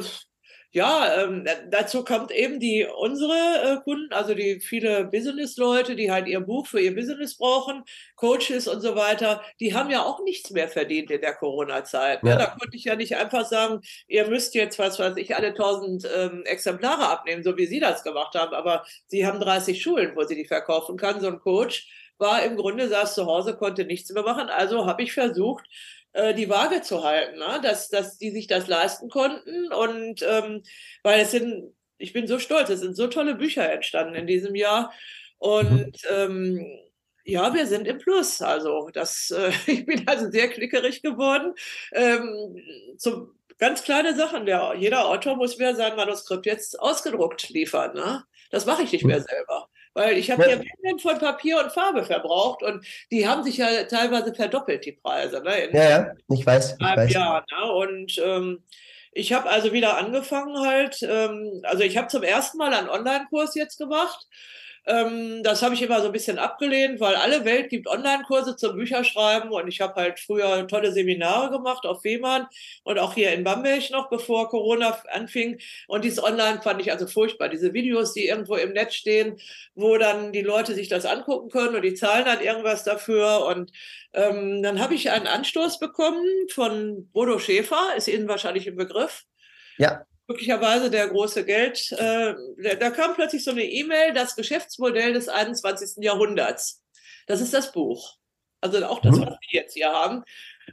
[0.75, 6.27] ja, ähm, dazu kommt eben die unsere äh, Kunden, also die viele Business-Leute, die halt
[6.27, 7.83] ihr Buch für ihr Business brauchen,
[8.17, 12.23] Coaches und so weiter, die haben ja auch nichts mehr verdient in der Corona-Zeit.
[12.23, 12.31] Ne?
[12.31, 12.35] Ja.
[12.35, 16.05] Da konnte ich ja nicht einfach sagen, ihr müsst jetzt, was weiß ich, alle tausend
[16.13, 18.53] ähm, Exemplare abnehmen, so wie Sie das gemacht haben.
[18.53, 21.21] Aber Sie haben 30 Schulen, wo Sie die verkaufen kann.
[21.21, 24.49] So ein Coach war im Grunde, saß zu Hause, konnte nichts mehr machen.
[24.49, 25.63] Also habe ich versucht,
[26.35, 27.59] die Waage zu halten, ne?
[27.61, 29.71] dass, dass die sich das leisten konnten.
[29.73, 30.63] Und ähm,
[31.03, 34.55] weil es sind, ich bin so stolz, es sind so tolle Bücher entstanden in diesem
[34.55, 34.93] Jahr.
[35.37, 36.09] Und mhm.
[36.09, 36.65] ähm,
[37.25, 38.41] ja, wir sind im Plus.
[38.41, 41.53] Also das, äh, ich bin also sehr klickerig geworden.
[41.91, 42.55] Ähm,
[42.97, 44.45] zum, ganz kleine Sachen.
[44.45, 47.93] Der, jeder Autor muss mir sein Manuskript jetzt ausgedruckt liefern.
[47.93, 48.23] Ne?
[48.51, 49.69] Das mache ich nicht mehr selber.
[49.95, 53.85] Weil ich habe ja Mengen von Papier und Farbe verbraucht und die haben sich ja
[53.85, 55.41] teilweise verdoppelt, die Preise.
[55.41, 55.71] Ne?
[55.73, 56.75] ja, ja, ich weiß.
[56.77, 57.13] Ich weiß.
[57.13, 57.71] Jahr, ne?
[57.71, 58.63] Und ähm,
[59.13, 63.55] ich habe also wieder angefangen halt, ähm, also ich habe zum ersten Mal einen Online-Kurs
[63.55, 64.27] jetzt gemacht
[64.87, 68.75] ähm, das habe ich immer so ein bisschen abgelehnt, weil alle Welt gibt Online-Kurse zum
[68.75, 72.47] Bücherschreiben und ich habe halt früher tolle Seminare gemacht auf Fehmarn
[72.83, 75.59] und auch hier in Bamberg noch, bevor Corona anfing.
[75.87, 77.49] Und dieses Online fand ich also furchtbar.
[77.49, 79.37] Diese Videos, die irgendwo im Netz stehen,
[79.73, 83.45] wo dann die Leute sich das angucken können und die zahlen dann irgendwas dafür.
[83.47, 83.71] Und
[84.13, 89.23] ähm, dann habe ich einen Anstoß bekommen von Bodo Schäfer, ist Ihnen wahrscheinlich im Begriff.
[89.77, 92.33] Ja möglicherweise der große Geld, äh,
[92.79, 96.03] da kam plötzlich so eine E-Mail, das Geschäftsmodell des 21.
[96.03, 96.83] Jahrhunderts.
[97.27, 98.17] Das ist das Buch.
[98.61, 99.27] Also auch das, mhm.
[99.27, 100.23] was wir jetzt hier haben.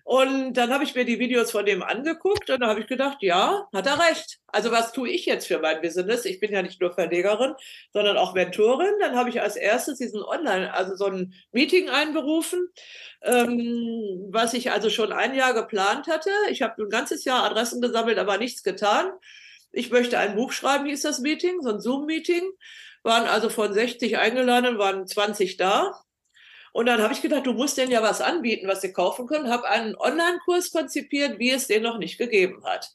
[0.04, 3.18] Und dann habe ich mir die Videos von dem angeguckt und da habe ich gedacht,
[3.20, 4.38] ja, hat er recht.
[4.46, 6.24] Also was tue ich jetzt für mein Business?
[6.24, 7.54] Ich bin ja nicht nur Verlegerin,
[7.92, 8.94] sondern auch Mentorin.
[9.00, 12.68] Dann habe ich als erstes diesen Online, also so ein Meeting einberufen,
[13.22, 16.30] ähm, was ich also schon ein Jahr geplant hatte.
[16.48, 19.12] Ich habe ein ganzes Jahr Adressen gesammelt, aber nichts getan.
[19.72, 22.42] Ich möchte ein Buch schreiben, hieß das Meeting, so ein Zoom-Meeting.
[23.02, 26.02] Waren also von 60 eingeladen, waren 20 da.
[26.72, 29.50] Und dann habe ich gedacht, du musst denen ja was anbieten, was sie kaufen können.
[29.50, 32.92] Habe einen Online-Kurs konzipiert, wie es den noch nicht gegeben hat.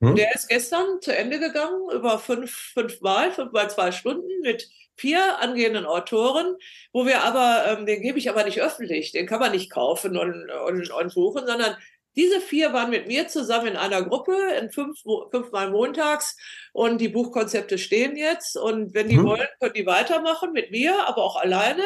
[0.00, 0.16] Mhm.
[0.16, 4.68] Der ist gestern zu Ende gegangen, über fünf, fünf Mal, fünf mal zwei Stunden mit
[4.96, 6.56] vier angehenden Autoren,
[6.92, 10.16] wo wir aber, ähm, den gebe ich aber nicht öffentlich, den kann man nicht kaufen
[10.16, 11.76] und, und, und buchen, sondern
[12.16, 16.36] diese vier waren mit mir zusammen in einer Gruppe, in fünf, fünfmal montags.
[16.72, 18.56] Und die Buchkonzepte stehen jetzt.
[18.56, 19.24] Und wenn die mhm.
[19.24, 21.82] wollen, können die weitermachen mit mir, aber auch alleine.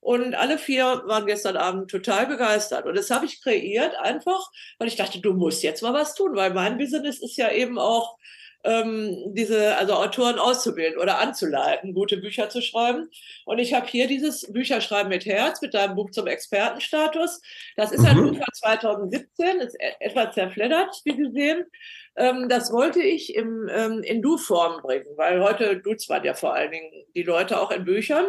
[0.00, 2.86] Und alle vier waren gestern Abend total begeistert.
[2.86, 6.36] Und das habe ich kreiert einfach, weil ich dachte, du musst jetzt mal was tun,
[6.36, 8.16] weil mein Business ist ja eben auch
[8.64, 13.08] ähm, diese, also Autoren auszubilden oder anzuleiten, gute Bücher zu schreiben.
[13.44, 17.40] Und ich habe hier dieses Bücherschreiben mit Herz mit deinem Buch zum Expertenstatus.
[17.76, 18.06] Das ist mhm.
[18.06, 21.64] ein Buch von 2017, ist e-, etwas zerfleddert, wie Sie sehen.
[22.16, 26.54] Ähm, das wollte ich im, ähm, in Du-Form bringen, weil heute duzt man ja vor
[26.54, 28.26] allen Dingen die Leute auch in Büchern.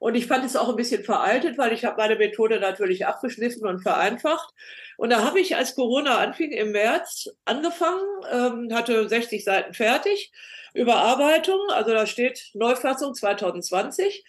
[0.00, 3.66] Und ich fand es auch ein bisschen veraltet, weil ich habe meine Methode natürlich abgeschliffen
[3.66, 4.54] und vereinfacht.
[5.00, 10.30] Und da habe ich, als Corona anfing im März, angefangen, ähm, hatte 60 Seiten fertig,
[10.74, 14.22] Überarbeitung, also da steht Neufassung 2020.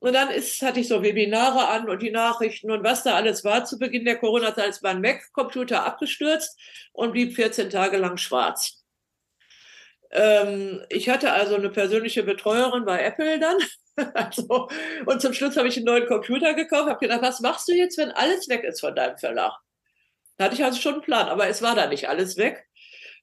[0.00, 3.44] Und dann ist, hatte ich so Webinare an und die Nachrichten und was da alles
[3.44, 3.66] war.
[3.66, 6.58] Zu Beginn der Corona-Zeit ist mein Mac-Computer abgestürzt
[6.92, 8.82] und blieb 14 Tage lang schwarz.
[10.10, 13.58] Ähm, ich hatte also eine persönliche Betreuerin bei Apple dann
[14.14, 14.68] Also,
[15.06, 17.96] und zum Schluss habe ich einen neuen Computer gekauft, habe gedacht, was machst du jetzt,
[17.96, 19.56] wenn alles weg ist von deinem Verlag?
[20.36, 22.66] Da hatte ich also schon einen Plan, aber es war da nicht alles weg.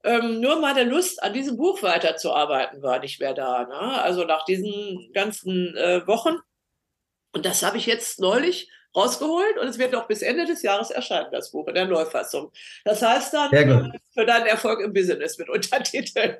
[0.04, 3.66] Ähm, nur meine Lust, an diesem Buch weiterzuarbeiten, war nicht mehr da.
[3.66, 4.02] Ne?
[4.02, 6.38] Also nach diesen ganzen äh, Wochen.
[7.32, 10.92] Und das habe ich jetzt neulich rausgeholt und es wird noch bis Ende des Jahres
[10.92, 12.52] erscheinen, das Buch in der Neufassung.
[12.86, 16.38] Das heißt dann für deinen Erfolg im Business mit Untertitel.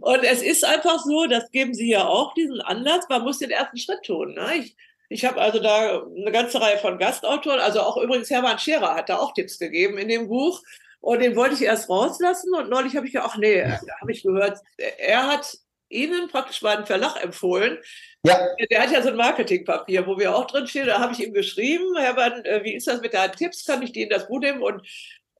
[0.00, 3.50] Und es ist einfach so, das geben Sie ja auch, diesen Anlass, man muss den
[3.50, 4.34] ersten Schritt tun.
[4.34, 4.56] Ne?
[4.56, 4.76] Ich,
[5.10, 9.08] ich habe also da eine ganze Reihe von Gastautoren, also auch übrigens Hermann Scherer hat
[9.08, 10.62] da auch Tipps gegeben in dem Buch.
[11.00, 14.12] Und den wollte ich erst rauslassen und neulich habe ich ja, ach nee, da habe
[14.12, 14.58] ich gehört,
[14.98, 15.56] er hat
[15.88, 17.78] Ihnen praktisch meinen Verlag empfohlen.
[18.24, 18.38] Ja.
[18.70, 20.86] Der hat ja so ein Marketingpapier, wo wir auch drin stehen.
[20.86, 23.64] Da habe ich ihm geschrieben, Herr Mann, äh, wie ist das mit deinen Tipps?
[23.64, 24.62] Kann ich dir das Buch nehmen?
[24.62, 24.86] Und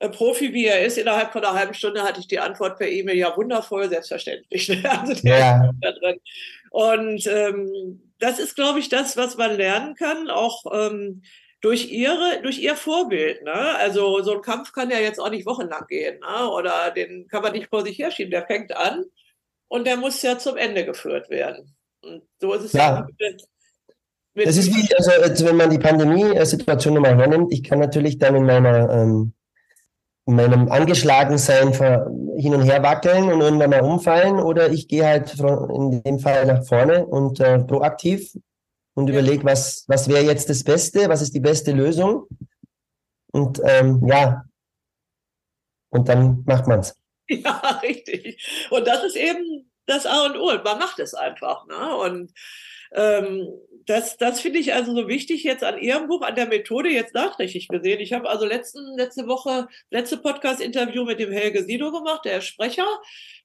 [0.01, 2.89] äh, Profi wie er ist, innerhalb von einer halben Stunde hatte ich die Antwort per
[2.89, 4.71] E-Mail, ja wundervoll, selbstverständlich.
[4.85, 5.71] Also der ja.
[5.81, 6.21] da drin.
[6.71, 11.23] Und ähm, das ist, glaube ich, das, was man lernen kann, auch ähm,
[11.61, 13.43] durch ihre, durch ihr Vorbild.
[13.43, 13.53] Ne?
[13.53, 16.49] Also so ein Kampf kann ja jetzt auch nicht wochenlang gehen, ne?
[16.49, 18.31] oder den kann man nicht vor sich herschieben.
[18.31, 19.05] Der fängt an
[19.69, 21.77] und der muss ja zum Ende geführt werden.
[22.03, 23.07] Und so ist es ja.
[23.19, 23.31] ja
[24.35, 28.45] das ist wie, also wenn man die Pandemie-Situation nochmal hernimmt, ich kann natürlich dann in
[28.45, 29.33] meiner ähm,
[30.35, 31.73] meinem Angeschlagensein
[32.37, 36.47] hin und her wackeln und irgendwann mal umfallen oder ich gehe halt in dem Fall
[36.47, 38.37] nach vorne und äh, proaktiv
[38.95, 39.15] und ja.
[39.15, 42.27] überlege, was, was wäre jetzt das Beste, was ist die beste Lösung
[43.33, 44.45] und ähm, ja,
[45.91, 46.97] und dann macht man es.
[47.33, 48.67] Ja, richtig.
[48.71, 50.47] Und das ist eben das A und O.
[50.47, 51.65] Man macht es einfach.
[51.69, 51.97] Ne?
[51.99, 52.33] Und
[52.91, 53.49] ähm,
[53.87, 57.15] das, das finde ich also so wichtig jetzt an Ihrem Buch, an der Methode jetzt
[57.15, 58.01] nachträglich gesehen.
[58.01, 62.87] Ich habe also letzten, letzte Woche, letzte Podcast-Interview mit dem Helge Sido gemacht, der Sprecher.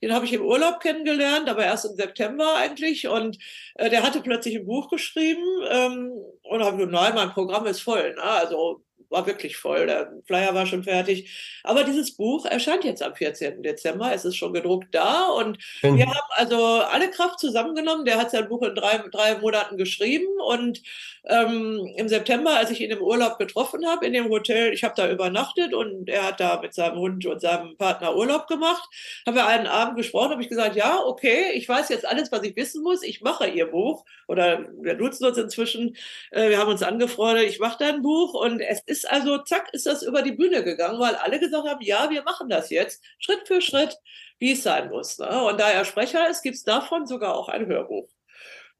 [0.01, 3.07] Den habe ich im Urlaub kennengelernt, aber erst im September eigentlich.
[3.07, 3.37] Und
[3.75, 6.11] äh, der hatte plötzlich ein Buch geschrieben ähm,
[6.43, 8.13] und habe gesagt, nein, mein Programm ist voll.
[8.13, 8.23] Ne?
[8.23, 8.84] Also
[9.15, 9.87] war wirklich voll.
[9.87, 11.31] Der Flyer war schon fertig.
[11.63, 13.63] Aber dieses Buch erscheint jetzt am 14.
[13.63, 14.13] Dezember.
[14.13, 15.97] Es ist schon gedruckt da und mhm.
[15.97, 18.05] wir haben also alle Kraft zusammengenommen.
[18.05, 20.81] Der hat sein Buch in drei, drei Monaten geschrieben und
[21.27, 24.93] ähm, im September, als ich ihn im Urlaub getroffen habe, in dem Hotel, ich habe
[24.95, 28.87] da übernachtet und er hat da mit seinem Hund und seinem Partner Urlaub gemacht,
[29.25, 32.43] haben wir einen Abend gesprochen, habe ich gesagt, ja, okay, ich weiß jetzt alles, was
[32.43, 35.95] ich wissen muss, ich mache ihr Buch oder wir nutzen uns inzwischen,
[36.31, 39.85] äh, wir haben uns angefreundet, ich mache dein Buch und es ist also, zack, ist
[39.85, 43.47] das über die Bühne gegangen, weil alle gesagt haben, ja, wir machen das jetzt, Schritt
[43.47, 43.97] für Schritt,
[44.39, 45.17] wie es sein muss.
[45.17, 45.43] Ne?
[45.43, 48.07] Und da er Sprecher ist, gibt es davon sogar auch ein Hörbuch.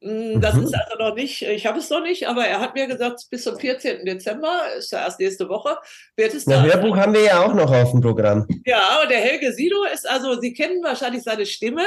[0.02, 0.64] Hm, das mhm.
[0.64, 3.44] ist also noch nicht, ich habe es noch nicht, aber er hat mir gesagt, bis
[3.44, 4.04] zum 14.
[4.04, 5.78] Dezember, ist ja erst nächste Woche,
[6.16, 6.62] wird es da.
[6.62, 8.46] Hörbuch haben wir ja auch noch auf dem Programm.
[8.66, 11.86] Ja, und der Helge Sido ist also, Sie kennen wahrscheinlich seine Stimme.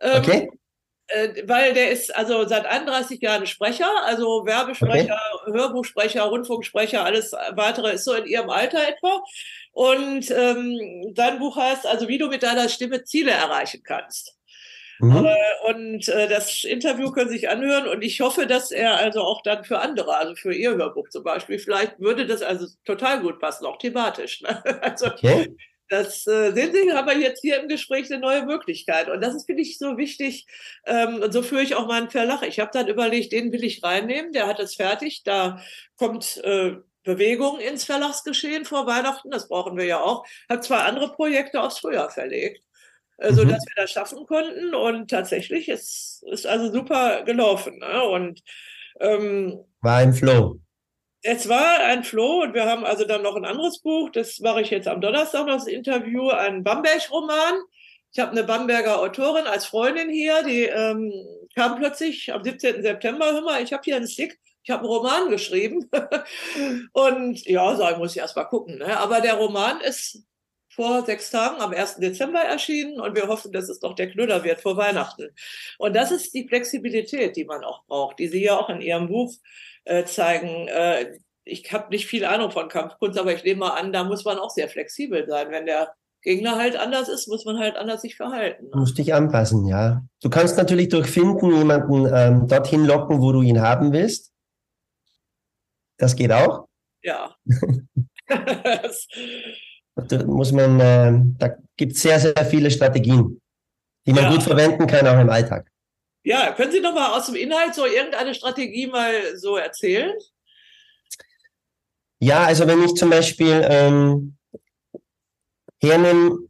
[0.00, 0.38] Ähm, okay.
[0.38, 0.48] Äh,
[1.44, 5.52] weil der ist also seit 31 Jahren Sprecher, also Werbesprecher, okay.
[5.52, 9.22] Hörbuchsprecher, Rundfunksprecher, alles weitere ist so in ihrem Alter etwa.
[9.72, 14.36] Und ähm, sein Buch heißt also, wie du mit deiner Stimme Ziele erreichen kannst.
[14.98, 15.26] Mhm.
[15.26, 19.20] Äh, und äh, das Interview können Sie sich anhören und ich hoffe, dass er also
[19.20, 23.20] auch dann für andere, also für Ihr Hörbuch zum Beispiel, vielleicht würde das also total
[23.20, 24.40] gut passen, auch thematisch.
[24.42, 24.62] Ne?
[24.80, 25.54] Also okay.
[25.88, 29.08] Das äh, sehen Sie, haben wir jetzt hier im Gespräch eine neue Möglichkeit.
[29.08, 30.46] Und das ist, finde ich, so wichtig.
[30.84, 32.42] Ähm, und so führe ich auch meinen Verlag.
[32.42, 35.22] Ich habe dann überlegt, den will ich reinnehmen, der hat es fertig.
[35.24, 35.60] Da
[35.96, 40.26] kommt äh, Bewegung ins Verlagsgeschehen vor Weihnachten, das brauchen wir ja auch.
[40.48, 42.64] Hat zwei andere Projekte aufs Frühjahr verlegt,
[43.18, 43.36] äh, mhm.
[43.36, 44.74] sodass wir das schaffen konnten.
[44.74, 47.78] Und tatsächlich, es ist also super gelaufen.
[47.78, 48.02] Ne?
[48.02, 48.42] Und
[49.00, 50.58] ähm, war ein Flow.
[51.28, 54.60] Es war ein Flow und wir haben also dann noch ein anderes Buch, das mache
[54.60, 57.54] ich jetzt am Donnerstag noch das Interview, ein Bamberg-Roman.
[58.12, 61.12] Ich habe eine Bamberger Autorin als Freundin hier, die ähm,
[61.56, 62.80] kam plötzlich am 17.
[62.80, 65.90] September, hör mal, ich habe hier einen Stick, ich habe einen Roman geschrieben.
[66.92, 68.78] und ja, sagen muss ich erst mal gucken.
[68.78, 68.96] Ne?
[68.96, 70.22] Aber der Roman ist
[70.68, 71.96] vor sechs Tagen am 1.
[71.96, 75.30] Dezember erschienen und wir hoffen, dass es doch der Knüller wird vor Weihnachten.
[75.78, 79.08] Und das ist die Flexibilität, die man auch braucht, die Sie ja auch in Ihrem
[79.08, 79.34] Buch
[79.86, 80.68] äh, zeigen.
[80.68, 84.24] Äh, ich habe nicht viel Ahnung von Kampfkunst, aber ich nehme mal an, da muss
[84.24, 85.50] man auch sehr flexibel sein.
[85.50, 88.64] Wenn der Gegner halt anders ist, muss man halt anders sich verhalten.
[88.64, 88.70] Ne?
[88.74, 90.02] Musst dich anpassen, ja.
[90.20, 94.32] Du kannst natürlich durch Finden jemanden ähm, dorthin locken, wo du ihn haben willst.
[95.98, 96.66] Das geht auch.
[97.02, 97.36] Ja.
[98.26, 103.40] da muss man, äh, da gibt es sehr, sehr viele Strategien,
[104.04, 104.30] die man ja.
[104.32, 105.70] gut verwenden kann, auch im Alltag.
[106.26, 110.12] Ja, können Sie noch mal aus dem Inhalt so irgendeine Strategie mal so erzählen?
[112.18, 114.36] Ja, also wenn ich zum Beispiel ähm,
[115.80, 116.48] hernehme,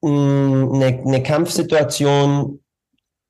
[0.00, 2.62] eine, eine Kampfsituation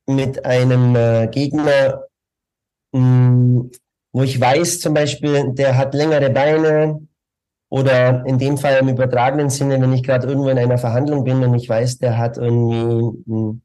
[0.04, 2.04] mit einem äh, Gegner,
[2.92, 3.70] mh, mm,
[4.12, 7.08] wo ich weiß zum Beispiel, der hat längere Beine
[7.70, 11.42] oder in dem Fall im übertragenen Sinne, wenn ich gerade irgendwo in einer Verhandlung bin
[11.42, 13.62] und ich weiß, der hat irgendwie mh, mm,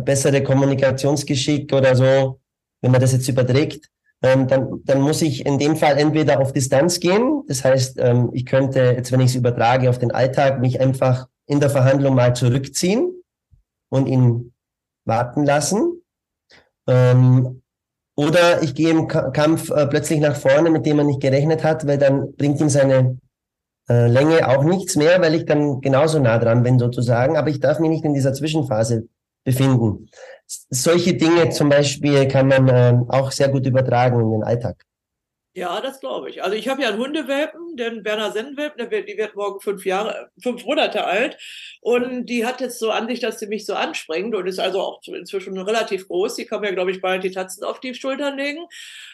[0.00, 2.40] bessere Kommunikationsgeschick oder so,
[2.80, 3.88] wenn man das jetzt überträgt,
[4.22, 7.42] ähm, dann, dann muss ich in dem Fall entweder auf Distanz gehen.
[7.48, 11.26] Das heißt, ähm, ich könnte jetzt, wenn ich es übertrage auf den Alltag, mich einfach
[11.46, 13.12] in der Verhandlung mal zurückziehen
[13.90, 14.52] und ihn
[15.04, 16.02] warten lassen.
[16.86, 17.62] Ähm,
[18.14, 21.86] oder ich gehe im Kampf äh, plötzlich nach vorne, mit dem man nicht gerechnet hat,
[21.86, 23.18] weil dann bringt ihm seine
[23.88, 27.36] äh, Länge auch nichts mehr, weil ich dann genauso nah dran bin sozusagen.
[27.36, 29.08] Aber ich darf mich nicht in dieser Zwischenphase
[29.44, 30.08] befinden.
[30.46, 34.84] Solche Dinge zum Beispiel kann man äh, auch sehr gut übertragen in den Alltag.
[35.54, 36.42] Ja, das glaube ich.
[36.42, 40.64] Also ich habe ja einen Hundewelpen, den Berner Sennenwelpen, die wird morgen fünf Jahre, fünf
[40.64, 41.36] Monate alt.
[41.82, 44.80] Und die hat jetzt so an sich, dass sie mich so anspringt und ist also
[44.80, 46.36] auch inzwischen relativ groß.
[46.36, 48.64] Die kann mir, glaube ich, bald die Tatzen auf die Schultern legen.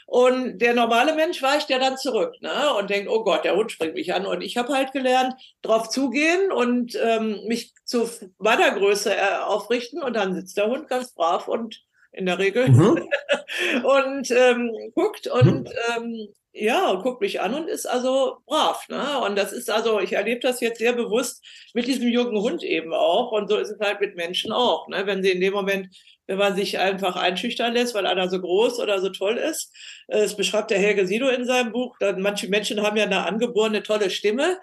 [0.07, 2.73] Und der normale Mensch weicht ja dann zurück ne?
[2.79, 4.25] und denkt, oh Gott, der Hund springt mich an.
[4.25, 10.05] Und ich habe halt gelernt, drauf zugehen und ähm, mich zu meiner Größe äh, aufrichten.
[10.05, 11.83] Und dann sitzt der Hund ganz brav und
[12.19, 12.69] in der Regel.
[12.69, 13.09] Mhm.
[13.85, 15.73] und ähm, guckt und mhm.
[15.97, 16.29] ähm,
[16.61, 18.89] ja, und guckt mich an und ist also brav.
[18.89, 19.21] Ne?
[19.21, 22.93] Und das ist also, ich erlebe das jetzt sehr bewusst mit diesem jungen Hund eben
[22.93, 23.31] auch.
[23.31, 24.89] Und so ist es halt mit Menschen auch.
[24.89, 25.07] Ne?
[25.07, 25.89] Wenn sie in dem Moment,
[26.27, 29.73] wenn man sich einfach einschüchtern lässt, weil einer so groß oder so toll ist,
[30.09, 33.25] äh, das beschreibt der Helge Sido in seinem Buch, dann manche Menschen haben ja eine
[33.25, 34.59] angeborene tolle Stimme.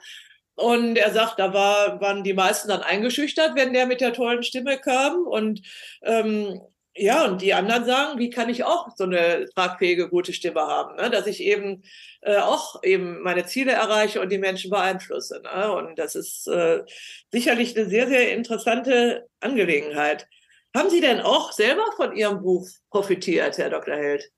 [0.56, 4.44] Und er sagt, da war, waren die meisten dann eingeschüchtert, wenn der mit der tollen
[4.44, 5.28] Stimme kam.
[5.28, 5.62] Und
[6.02, 6.62] ähm,
[6.98, 10.96] ja, und die anderen sagen, wie kann ich auch so eine tragfähige, gute Stimme haben,
[10.96, 11.10] ne?
[11.10, 11.84] dass ich eben
[12.22, 15.42] äh, auch eben meine Ziele erreiche und die Menschen beeinflusse.
[15.42, 15.72] Ne?
[15.74, 16.84] Und das ist äh,
[17.32, 20.28] sicherlich eine sehr, sehr interessante Angelegenheit.
[20.74, 23.96] Haben Sie denn auch selber von Ihrem Buch profitiert, Herr Dr.
[23.96, 24.32] Held?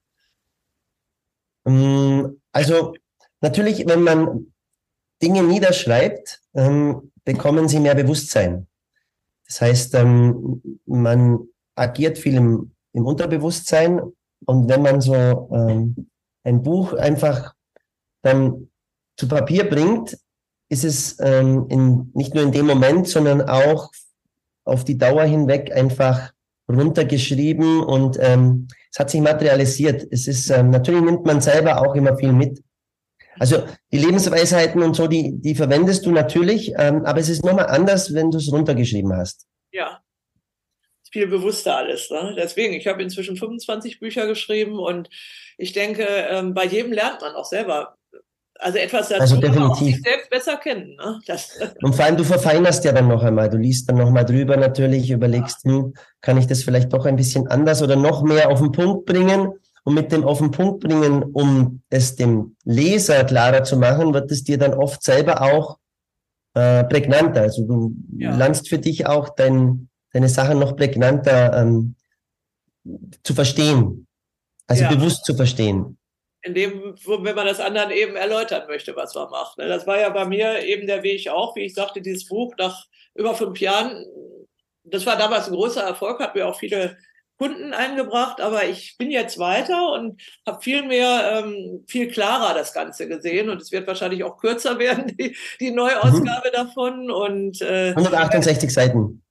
[1.68, 2.96] Ähm, also
[3.42, 4.52] natürlich, wenn man
[5.22, 8.68] Dinge niederschreibt, ähm, bekommen sie mehr Bewusstsein.
[9.46, 14.02] Das heißt, ähm, man agiert viel im, im Unterbewusstsein.
[14.46, 16.10] Und wenn man so ähm,
[16.44, 17.54] ein Buch einfach
[18.22, 18.70] dann
[19.18, 20.18] zu Papier bringt,
[20.70, 23.90] ist es ähm, in, nicht nur in dem Moment, sondern auch
[24.66, 26.32] auf die Dauer hinweg einfach
[26.70, 30.06] runtergeschrieben und ähm, es hat sich materialisiert.
[30.12, 32.62] Es ist ähm, natürlich nimmt man selber auch immer viel mit.
[33.40, 37.68] Also die Lebensweisheiten und so, die die verwendest du natürlich, ähm, aber es ist nochmal
[37.68, 39.46] anders, wenn du es runtergeschrieben hast.
[39.72, 40.02] Ja,
[41.18, 42.12] viel bewusster alles.
[42.12, 42.36] Ne?
[42.38, 45.10] Deswegen, ich habe inzwischen 25 Bücher geschrieben und
[45.58, 47.96] ich denke, ähm, bei jedem lernt man auch selber
[48.60, 50.00] Also etwas dazu, also definitiv.
[50.04, 50.96] selbst besser kennen.
[50.96, 51.20] Ne?
[51.84, 53.50] Und vor allem, du verfeinerst ja dann noch einmal.
[53.50, 55.72] Du liest dann noch mal drüber natürlich, überlegst, ja.
[55.72, 59.06] hm, kann ich das vielleicht doch ein bisschen anders oder noch mehr auf den Punkt
[59.06, 59.54] bringen?
[59.84, 64.32] Und mit dem auf den Punkt bringen, um es dem Leser klarer zu machen, wird
[64.32, 65.78] es dir dann oft selber auch
[66.56, 67.42] äh, prägnanter.
[67.42, 68.36] Also du ja.
[68.36, 71.96] lernst für dich auch dein, deine Sachen noch prägnanter ähm,
[73.24, 74.08] zu verstehen.
[74.66, 74.90] Also ja.
[74.90, 75.98] bewusst zu verstehen.
[76.42, 79.60] In dem, wenn man das anderen eben erläutern möchte, was man macht.
[79.60, 79.68] Ne?
[79.68, 82.86] Das war ja bei mir eben der Weg auch, wie ich sagte, dieses Buch nach
[83.14, 84.06] über fünf Jahren,
[84.84, 86.98] das war damals ein großer Erfolg, hat mir auch viele
[87.38, 92.74] Kunden eingebracht, aber ich bin jetzt weiter und habe viel mehr, ähm, viel klarer das
[92.74, 96.54] Ganze gesehen und es wird wahrscheinlich auch kürzer werden, die, die Neuausgabe mhm.
[96.54, 97.12] davon.
[97.12, 99.22] Und, äh, 168 Seiten.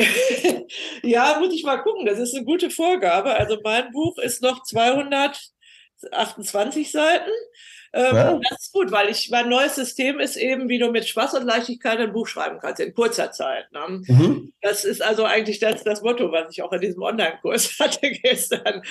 [1.02, 2.06] ja, muss ich mal gucken.
[2.06, 3.34] Das ist eine gute Vorgabe.
[3.34, 7.30] Also mein Buch ist noch 228 Seiten.
[7.92, 8.40] Ähm, ja.
[8.50, 11.46] Das ist gut, weil ich mein neues System ist eben, wie du mit Spaß und
[11.46, 13.70] Leichtigkeit ein Buch schreiben kannst in kurzer Zeit.
[13.72, 14.02] Ne?
[14.06, 14.52] Mhm.
[14.60, 18.82] Das ist also eigentlich das, das Motto, was ich auch in diesem Online-Kurs hatte gestern.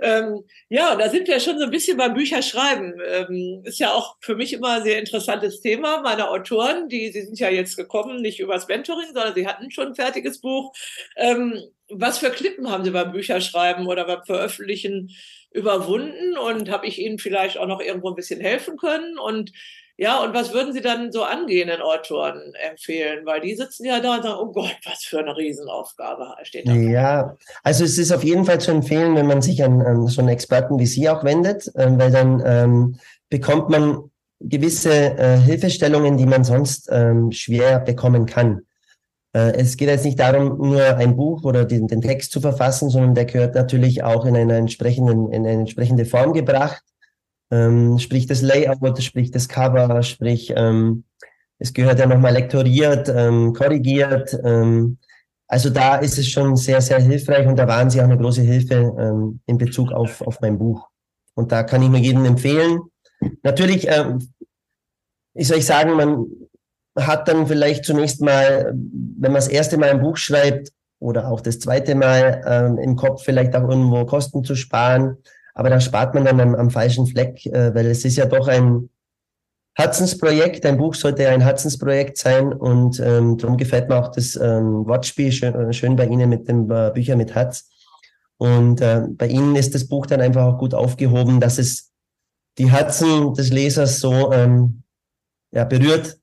[0.00, 2.94] Ähm, ja, da sind wir schon so ein bisschen beim Bücherschreiben.
[3.06, 6.00] Ähm, ist ja auch für mich immer ein sehr interessantes Thema.
[6.00, 9.88] Meine Autoren, die, sie sind ja jetzt gekommen, nicht übers Mentoring, sondern sie hatten schon
[9.88, 10.72] ein fertiges Buch.
[11.16, 15.10] Ähm, was für Klippen haben Sie beim Bücherschreiben oder beim Veröffentlichen
[15.56, 19.52] überwunden und habe ich Ihnen vielleicht auch noch irgendwo ein bisschen helfen können und
[19.98, 23.24] ja, und was würden Sie dann so angehenden Autoren empfehlen?
[23.24, 26.74] Weil die sitzen ja da und sagen, oh Gott, was für eine Riesenaufgabe steht da.
[26.74, 30.20] Ja, also es ist auf jeden Fall zu empfehlen, wenn man sich an, an so
[30.20, 32.98] einen Experten wie Sie auch wendet, äh, weil dann ähm,
[33.30, 38.65] bekommt man gewisse äh, Hilfestellungen, die man sonst ähm, schwer bekommen kann.
[39.36, 42.88] Äh, es geht jetzt nicht darum, nur ein Buch oder den, den, Text zu verfassen,
[42.88, 46.82] sondern der gehört natürlich auch in eine, entsprechenden, in eine entsprechende Form gebracht.
[47.50, 51.04] Ähm, sprich das Layout, sprich das Cover, sprich ähm,
[51.58, 54.38] es gehört ja nochmal lektoriert, ähm, korrigiert.
[54.42, 54.96] Ähm,
[55.48, 58.42] also da ist es schon sehr, sehr hilfreich und da waren sie auch eine große
[58.42, 60.88] Hilfe ähm, in Bezug auf, auf mein Buch.
[61.34, 62.80] Und da kann ich nur jedem empfehlen.
[63.42, 64.26] Natürlich, ähm,
[65.34, 66.26] wie soll ich sagen, man
[66.98, 71.40] hat dann vielleicht zunächst mal, wenn man das erste Mal ein Buch schreibt oder auch
[71.40, 75.18] das zweite Mal ähm, im Kopf vielleicht auch irgendwo Kosten zu sparen.
[75.54, 78.48] Aber da spart man dann am, am falschen Fleck, äh, weil es ist ja doch
[78.48, 78.88] ein
[79.74, 80.64] Herzensprojekt.
[80.64, 84.86] Ein Buch sollte ja ein Herzensprojekt sein und ähm, darum gefällt mir auch das ähm,
[84.86, 87.68] Wortspiel schön, äh, schön bei Ihnen mit dem äh, Bücher mit Herz.
[88.38, 91.92] Und äh, bei Ihnen ist das Buch dann einfach auch gut aufgehoben, dass es
[92.58, 94.82] die Herzen des Lesers so ähm,
[95.52, 96.18] ja, berührt,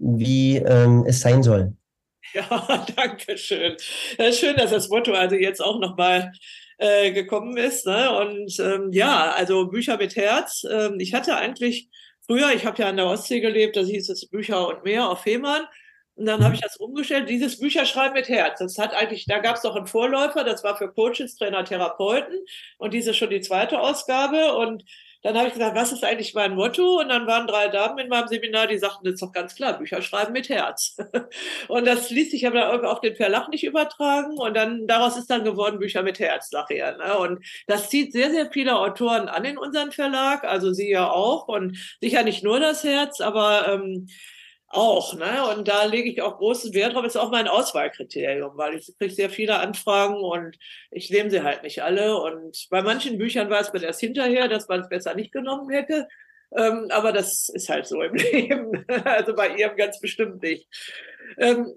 [0.00, 1.74] wie ähm, es sein soll.
[2.32, 3.76] Ja, danke schön.
[4.16, 6.30] Ja, schön, dass das Motto also jetzt auch nochmal
[6.78, 7.86] äh, gekommen ist.
[7.86, 8.16] Ne?
[8.20, 10.64] Und ähm, ja, also Bücher mit Herz.
[10.70, 11.88] Ähm, ich hatte eigentlich
[12.26, 15.22] früher, ich habe ja an der Ostsee gelebt, da hieß es Bücher und mehr auf
[15.22, 15.64] Fehmarn.
[16.14, 18.58] Und dann habe ich das umgestellt, dieses Bücherschreiben mit Herz.
[18.58, 22.38] Das hat eigentlich, da gab es doch einen Vorläufer, das war für Coaches, Trainer, Therapeuten.
[22.78, 24.54] Und diese ist schon die zweite Ausgabe.
[24.54, 24.84] Und
[25.22, 27.00] dann habe ich gesagt, was ist eigentlich mein Motto?
[27.00, 29.76] Und dann waren drei Damen in meinem Seminar, die sagten, das ist doch ganz klar,
[29.78, 30.96] Bücher schreiben mit Herz.
[31.68, 34.38] Und das ließ sich aber auf den Verlag nicht übertragen.
[34.38, 36.96] Und dann daraus ist dann geworden Bücher mit Herz nachher.
[36.96, 37.18] Ne?
[37.18, 41.48] Und das zieht sehr, sehr viele Autoren an in unseren Verlag, also sie ja auch.
[41.48, 44.06] Und sicher nicht nur das Herz, aber ähm,
[44.70, 45.48] auch, ne?
[45.48, 47.04] Und da lege ich auch großen Wert drauf.
[47.04, 50.56] Ist auch mein Auswahlkriterium, weil ich kriege sehr viele Anfragen und
[50.92, 52.16] ich nehme sie halt nicht alle.
[52.16, 56.06] Und bei manchen Büchern weiß man erst hinterher, dass man es besser nicht genommen hätte.
[56.56, 58.84] Ähm, aber das ist halt so im Leben.
[59.04, 60.68] also bei ihrem ganz bestimmt nicht.
[61.36, 61.72] Ähm,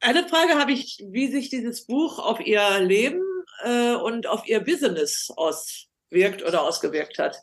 [0.00, 3.22] eine Frage habe ich, wie sich dieses Buch auf ihr Leben
[3.64, 7.36] äh, und auf ihr Business auswirkt oder ausgewirkt hat.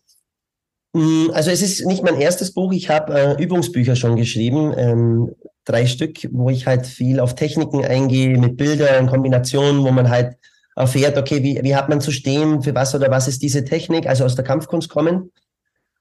[0.93, 2.71] Mm, also es ist nicht mein erstes Buch.
[2.71, 5.35] Ich habe äh, Übungsbücher schon geschrieben, ähm,
[5.65, 10.37] drei Stück, wo ich halt viel auf Techniken eingehe, mit Bildern, Kombinationen, wo man halt
[10.75, 14.07] erfährt, okay, wie, wie hat man zu stehen, für was oder was ist diese Technik,
[14.07, 15.31] also aus der Kampfkunst kommen.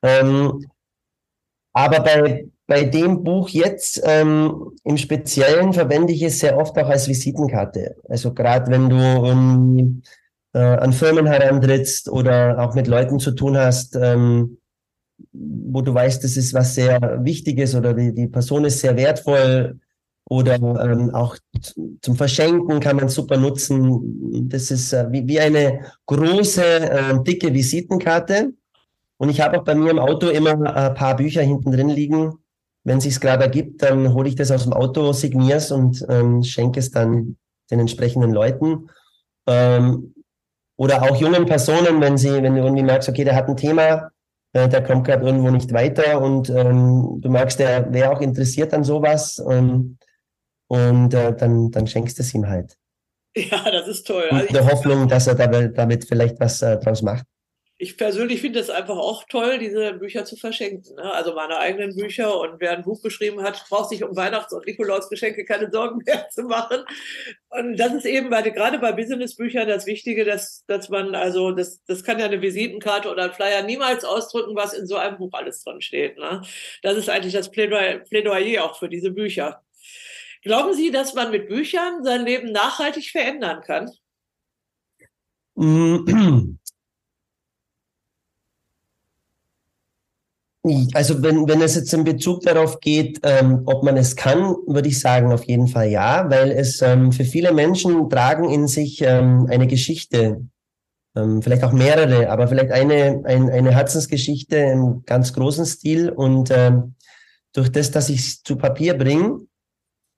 [0.03, 0.67] Ähm,
[1.73, 6.89] aber bei, bei dem Buch jetzt ähm, im Speziellen verwende ich es sehr oft auch
[6.89, 7.97] als Visitenkarte.
[8.09, 10.03] Also gerade wenn du ähm,
[10.55, 14.59] äh, an Firmen herantrittst oder auch mit Leuten zu tun hast, ähm,
[15.33, 19.79] wo du weißt, das ist was sehr Wichtiges oder die, die Person ist sehr wertvoll
[20.29, 21.37] oder ähm, auch
[22.01, 24.49] zum Verschenken kann man super nutzen.
[24.49, 28.53] Das ist äh, wie, wie eine große, äh, dicke Visitenkarte.
[29.19, 32.33] Und ich habe auch bei mir im Auto immer ein paar Bücher hinten drin liegen.
[32.85, 36.05] Wenn es sich gerade ergibt, dann hole ich das aus dem Auto, signiere es und
[36.09, 37.37] ähm, schenke es dann
[37.71, 38.89] den entsprechenden Leuten.
[39.47, 40.15] Ähm,
[40.77, 44.11] oder auch jungen Personen, wenn sie, wenn du irgendwie merkst, okay, der hat ein Thema,
[44.53, 48.73] äh, der kommt gerade irgendwo nicht weiter und ähm, du merkst, der wäre auch interessiert
[48.75, 49.99] an sowas ähm,
[50.69, 52.77] und äh, dann, dann schenkst du es ihm halt.
[53.35, 54.25] Ja, das ist toll.
[54.31, 57.25] Also in der Hoffnung, dass er damit, damit vielleicht was äh, draus macht
[57.83, 60.95] ich persönlich finde es einfach auch toll, diese Bücher zu verschenken.
[60.95, 61.03] Ne?
[61.03, 64.65] Also meine eigenen Bücher und wer ein Buch geschrieben hat, braucht sich um Weihnachts- und
[64.65, 66.85] Nikolausgeschenke keine Sorgen mehr zu machen.
[67.49, 71.83] Und das ist eben bei, gerade bei Businessbüchern das Wichtige, dass, dass man, also das,
[71.87, 75.33] das kann ja eine Visitenkarte oder ein Flyer niemals ausdrücken, was in so einem Buch
[75.33, 76.17] alles drin steht.
[76.19, 76.41] Ne?
[76.83, 79.61] Das ist eigentlich das Plädoyer, Plädoyer auch für diese Bücher.
[80.43, 83.91] Glauben Sie, dass man mit Büchern sein Leben nachhaltig verändern kann?
[90.95, 94.89] Also wenn, wenn es jetzt in Bezug darauf geht, ähm, ob man es kann, würde
[94.89, 99.03] ich sagen auf jeden Fall ja, weil es ähm, für viele Menschen tragen in sich
[99.03, 100.47] ähm, eine Geschichte,
[101.17, 106.11] ähm, vielleicht auch mehrere, aber vielleicht eine, ein, eine Herzensgeschichte im ganz großen Stil.
[106.11, 106.95] Und ähm,
[107.53, 109.41] durch das, dass ich es zu Papier bringe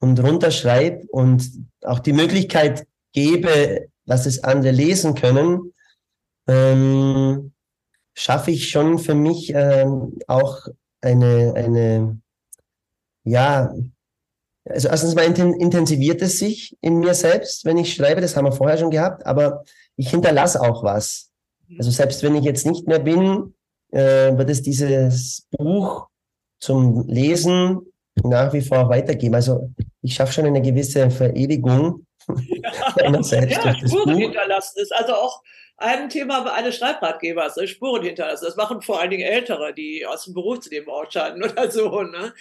[0.00, 1.50] und runterschreibe und
[1.82, 5.72] auch die Möglichkeit gebe, dass es andere lesen können,
[6.46, 7.53] ähm,
[8.14, 10.66] schaffe ich schon für mich ähm, auch
[11.00, 12.20] eine, eine,
[13.24, 13.74] ja,
[14.66, 18.52] also erstens mal intensiviert es sich in mir selbst, wenn ich schreibe, das haben wir
[18.52, 19.64] vorher schon gehabt, aber
[19.96, 21.30] ich hinterlasse auch was.
[21.78, 23.54] Also selbst wenn ich jetzt nicht mehr bin,
[23.90, 26.08] äh, wird es dieses Buch
[26.60, 27.80] zum Lesen
[28.22, 29.34] nach wie vor weitergeben.
[29.34, 29.70] Also
[30.02, 33.62] ich schaffe schon eine gewisse Verewigung ja, meiner selbst.
[33.62, 35.42] Ja, Spuren hinterlassen ist also auch
[35.76, 37.66] ein Thema eines Schreibratgebers, ne?
[37.66, 38.44] Spuren hinterlassen.
[38.44, 42.02] Das machen vor allen Dingen Ältere, die aus dem Berufsleben ausscheiden oder so.
[42.02, 42.32] Ne?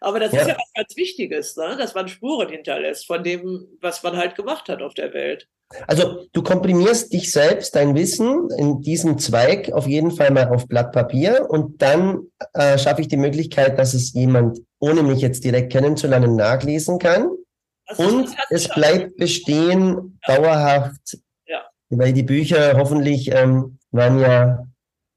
[0.00, 0.40] Aber das ja.
[0.42, 1.76] ist ja was ganz Wichtiges, ne?
[1.78, 5.48] dass man Spuren hinterlässt von dem, was man halt gemacht hat auf der Welt.
[5.86, 10.68] Also du komprimierst dich selbst, dein Wissen in diesem Zweig auf jeden Fall mal auf
[10.68, 15.44] Blatt Papier und dann äh, schaffe ich die Möglichkeit, dass es jemand, ohne mich jetzt
[15.44, 17.30] direkt kennenzulernen, nachlesen kann.
[17.96, 20.36] Und es bleibt bestehen, ja.
[20.36, 21.18] dauerhaft
[21.98, 24.66] weil die Bücher hoffentlich ähm, werden ja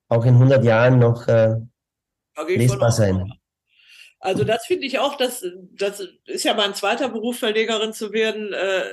[0.10, 1.56] auch in 100 Jahren noch äh,
[2.48, 3.32] lesbar sein.
[4.20, 8.54] Also das finde ich auch, das, das ist ja mein zweiter Beruf, Verlegerin zu werden.
[8.54, 8.84] Äh,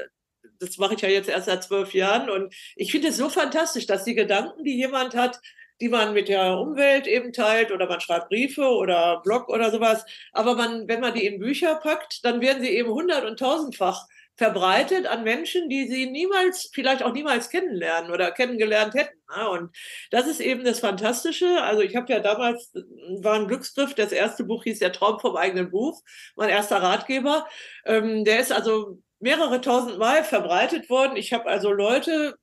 [0.59, 3.87] das mache ich ja jetzt erst seit zwölf Jahren und ich finde es so fantastisch,
[3.87, 5.41] dass die Gedanken, die jemand hat,
[5.80, 10.05] die man mit der Umwelt eben teilt oder man schreibt Briefe oder Blog oder sowas,
[10.33, 14.07] aber man, wenn man die in Bücher packt, dann werden sie eben hundert- und tausendfach
[14.37, 19.18] verbreitet an Menschen, die sie niemals, vielleicht auch niemals kennenlernen oder kennengelernt hätten.
[19.37, 19.49] Ne?
[19.49, 19.76] Und
[20.11, 21.62] das ist eben das Fantastische.
[21.62, 22.72] Also ich habe ja damals,
[23.20, 26.03] war ein Glücksgriff, das erste Buch hieß Der Traum vom eigenen Buch,
[26.37, 27.47] mein erster Ratgeber.
[27.85, 31.16] Ähm, der ist also mehrere tausend Mal verbreitet worden.
[31.16, 32.35] Ich habe also Leute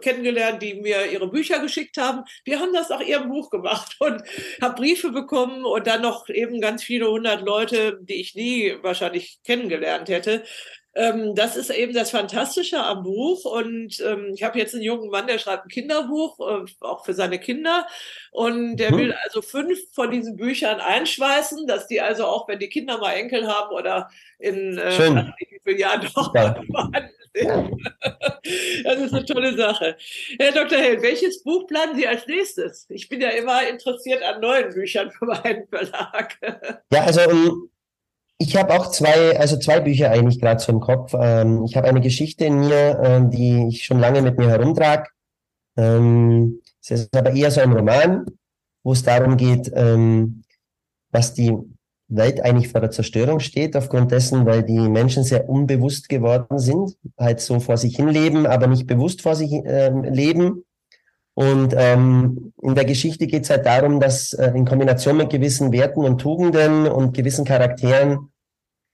[0.00, 2.24] kennengelernt, die mir ihre Bücher geschickt haben.
[2.46, 4.22] Die haben das nach ihrem Buch gemacht und
[4.60, 9.40] habe Briefe bekommen und dann noch eben ganz viele hundert Leute, die ich nie wahrscheinlich
[9.44, 10.44] kennengelernt hätte.
[10.94, 13.44] Ähm, das ist eben das Fantastische am Buch.
[13.44, 17.14] Und ähm, ich habe jetzt einen jungen Mann, der schreibt ein Kinderbuch, äh, auch für
[17.14, 17.86] seine Kinder.
[18.30, 18.98] Und der mhm.
[18.98, 23.12] will also fünf von diesen Büchern einschweißen, dass die also auch, wenn die Kinder mal
[23.12, 26.32] Enkel haben oder in äh, wie vielen Jahren noch
[26.72, 27.10] vorhanden
[28.84, 29.96] Das ist eine tolle Sache.
[30.38, 30.78] Herr Dr.
[30.78, 32.86] Held, welches Buch planen Sie als nächstes?
[32.88, 36.38] Ich bin ja immer interessiert an neuen Büchern für meinen Verlag.
[36.92, 37.70] Ja, also um,
[38.38, 41.14] ich habe auch zwei, also zwei Bücher eigentlich gerade so im Kopf.
[41.18, 45.08] Ähm, ich habe eine Geschichte in mir, ähm, die ich schon lange mit mir herumtrage.
[45.76, 48.26] Ähm, es ist aber eher so ein Roman,
[48.82, 50.42] wo es darum geht, ähm,
[51.10, 51.56] was die
[52.08, 56.96] Welt eigentlich vor der Zerstörung steht, aufgrund dessen, weil die Menschen sehr unbewusst geworden sind,
[57.18, 60.64] halt so vor sich hin leben, aber nicht bewusst vor sich ähm, leben.
[61.34, 65.72] Und ähm, in der Geschichte geht es halt darum, dass äh, in Kombination mit gewissen
[65.72, 68.30] Werten und Tugenden und gewissen Charakteren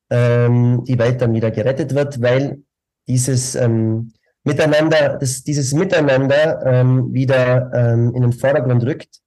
[0.08, 2.62] ähm, die Welt dann wieder gerettet wird, weil
[3.06, 4.12] dieses ähm,
[4.42, 9.20] Miteinander, das, dieses Miteinander ähm, wieder ähm, in den Vordergrund rückt.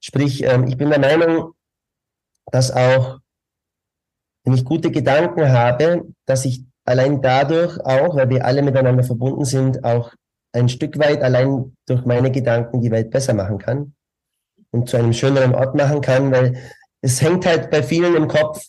[0.00, 1.52] Sprich, ähm, ich bin der Meinung,
[2.46, 3.18] dass auch,
[4.44, 9.46] wenn ich gute Gedanken habe, dass ich allein dadurch auch, weil wir alle miteinander verbunden
[9.46, 10.12] sind, auch
[10.52, 13.94] ein Stück weit allein durch meine Gedanken die Welt besser machen kann
[14.70, 16.58] und zu einem schöneren Ort machen kann, weil
[17.00, 18.64] es hängt halt bei vielen im Kopf,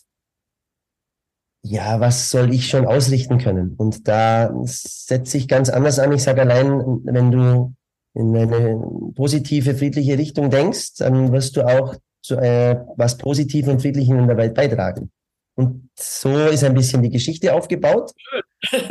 [1.62, 3.74] ja, was soll ich schon ausrichten können?
[3.76, 6.12] Und da setze ich ganz anders an.
[6.12, 7.74] Ich sage allein, wenn du
[8.14, 8.80] in eine
[9.14, 14.26] positive, friedliche Richtung denkst, dann wirst du auch zu äh, was Positivem und Friedlichem in
[14.26, 15.10] der Welt beitragen.
[15.54, 18.12] Und so ist ein bisschen die Geschichte aufgebaut.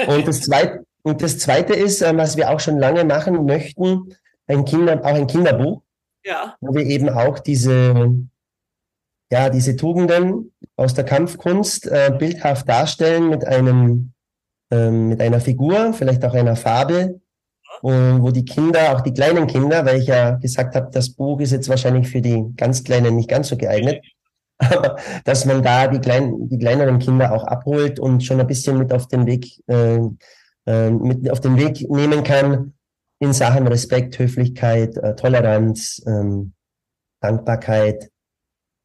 [0.07, 4.15] Und das zweite, und das zweite ist, äh, was wir auch schon lange machen möchten,
[4.47, 5.81] ein Kinder, auch ein Kinderbuch.
[6.23, 6.55] ja.
[6.59, 8.11] wo wir eben auch diese,
[9.31, 14.13] ja, diese Tugenden aus der Kampfkunst äh, bildhaft darstellen mit einem,
[14.71, 17.21] ähm, mit einer Figur, vielleicht auch einer Farbe,
[17.81, 21.39] wo, wo die Kinder, auch die kleinen Kinder, weil ich ja gesagt habe, das Buch
[21.39, 24.03] ist jetzt wahrscheinlich für die ganz Kleinen nicht ganz so geeignet,
[24.57, 28.77] aber dass man da die, kleinen, die kleineren Kinder auch abholt und schon ein bisschen
[28.77, 29.99] mit auf den Weg, äh,
[30.65, 32.73] äh, mit auf den Weg nehmen kann
[33.19, 36.53] in Sachen Respekt, Höflichkeit, äh, Toleranz, ähm,
[37.21, 38.09] Dankbarkeit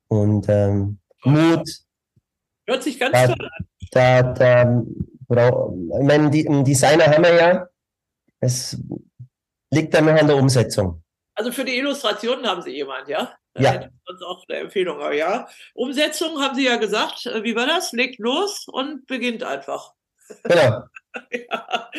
[0.09, 1.69] und ähm, Mut.
[2.67, 3.67] Hört sich ganz da, toll an.
[3.91, 4.85] Da, da,
[5.31, 7.69] ich meine, die, Designer haben wir ja.
[8.41, 8.79] Es
[9.71, 11.03] liegt dann noch an der Umsetzung.
[11.35, 13.35] Also für die Illustrationen haben Sie jemand, ja?
[13.57, 13.73] ja.
[13.73, 15.49] Hätte sonst auch eine Empfehlung, aber ja.
[15.75, 17.27] Umsetzung haben Sie ja gesagt.
[17.27, 17.93] Äh, wie war das?
[17.93, 19.93] Legt los und beginnt einfach.
[20.45, 20.85] Genau.
[21.31, 21.91] ja.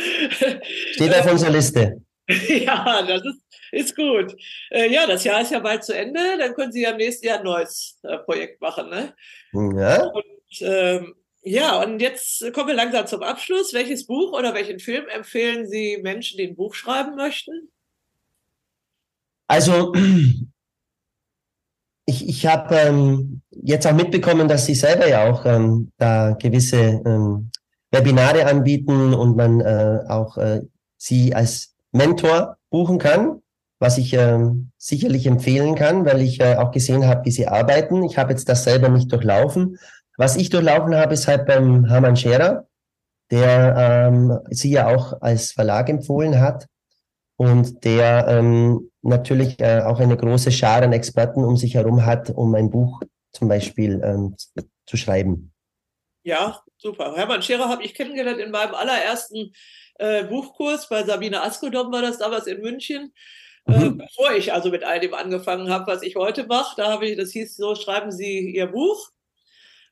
[0.94, 2.02] Steht auf unserer Liste.
[2.28, 3.42] ja, das ist,
[3.72, 4.36] ist gut.
[4.72, 6.20] Äh, ja, das Jahr ist ja bald zu Ende.
[6.40, 8.90] Dann können Sie ja im nächsten Jahr ein neues äh, Projekt machen.
[8.90, 9.14] Ne?
[9.54, 10.06] Ja.
[10.06, 13.74] Und, ähm, ja, und jetzt kommen wir langsam zum Abschluss.
[13.74, 17.70] Welches Buch oder welchen Film empfehlen Sie Menschen, die ein Buch schreiben möchten?
[19.48, 19.94] Also,
[22.08, 27.04] ich, ich habe ähm, jetzt auch mitbekommen, dass Sie selber ja auch ähm, da gewisse
[27.06, 27.52] ähm,
[27.96, 30.62] Webinare anbieten und man äh, auch äh,
[30.98, 33.42] Sie als Mentor buchen kann,
[33.80, 38.04] was ich ähm, sicherlich empfehlen kann, weil ich äh, auch gesehen habe, wie Sie arbeiten.
[38.04, 39.78] Ich habe jetzt das selber nicht durchlaufen,
[40.18, 42.68] was ich durchlaufen habe, ist halt beim Hermann Scherer,
[43.32, 43.76] der
[44.08, 46.68] ähm, sie ja auch als Verlag empfohlen hat
[47.38, 52.30] und der ähm, natürlich äh, auch eine große Schar an Experten um sich herum hat,
[52.30, 53.02] um ein Buch
[53.34, 54.36] zum Beispiel ähm,
[54.86, 55.52] zu schreiben.
[56.24, 57.16] Ja, super.
[57.16, 59.54] Hermann Scherer habe ich kennengelernt in meinem allerersten
[59.96, 63.12] äh, Buchkurs bei Sabine Askodom war das damals in München.
[63.68, 63.98] Äh, mhm.
[63.98, 67.18] Bevor ich also mit all dem angefangen habe, was ich heute mache, da habe ich,
[67.18, 69.10] das hieß so, schreiben Sie Ihr Buch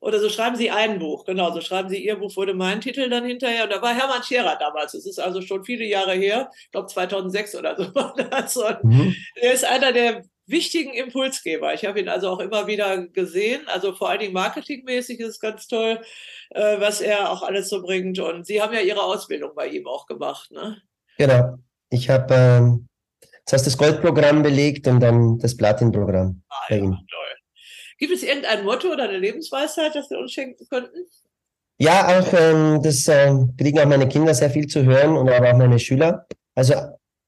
[0.01, 3.09] oder so schreiben Sie ein Buch, genau, so schreiben Sie Ihr Buch, wurde mein Titel
[3.09, 3.63] dann hinterher.
[3.63, 6.87] Und da war Hermann Scherer damals, das ist also schon viele Jahre her, ich glaube
[6.87, 8.55] 2006 oder so war das.
[8.55, 9.15] Und mhm.
[9.35, 11.73] Er ist einer der wichtigen Impulsgeber.
[11.73, 13.61] Ich habe ihn also auch immer wieder gesehen.
[13.67, 16.01] Also vor allen Dingen marketingmäßig ist es ganz toll,
[16.49, 18.19] äh, was er auch alles so bringt.
[18.19, 20.81] Und Sie haben ja Ihre Ausbildung bei ihm auch gemacht, ne?
[21.17, 21.57] Genau.
[21.89, 22.87] Ich habe ähm,
[23.45, 26.91] das heißt das Goldprogramm belegt und dann das Platinprogramm ah, bei ja, ihm.
[26.91, 27.33] Toll.
[27.97, 31.05] Gibt es irgendein Motto oder eine Lebensweisheit, das Sie uns schenken könnten?
[31.77, 35.51] Ja, auch ähm, das äh, kriegen auch meine Kinder sehr viel zu hören und aber
[35.51, 36.25] auch meine Schüler.
[36.55, 36.75] Also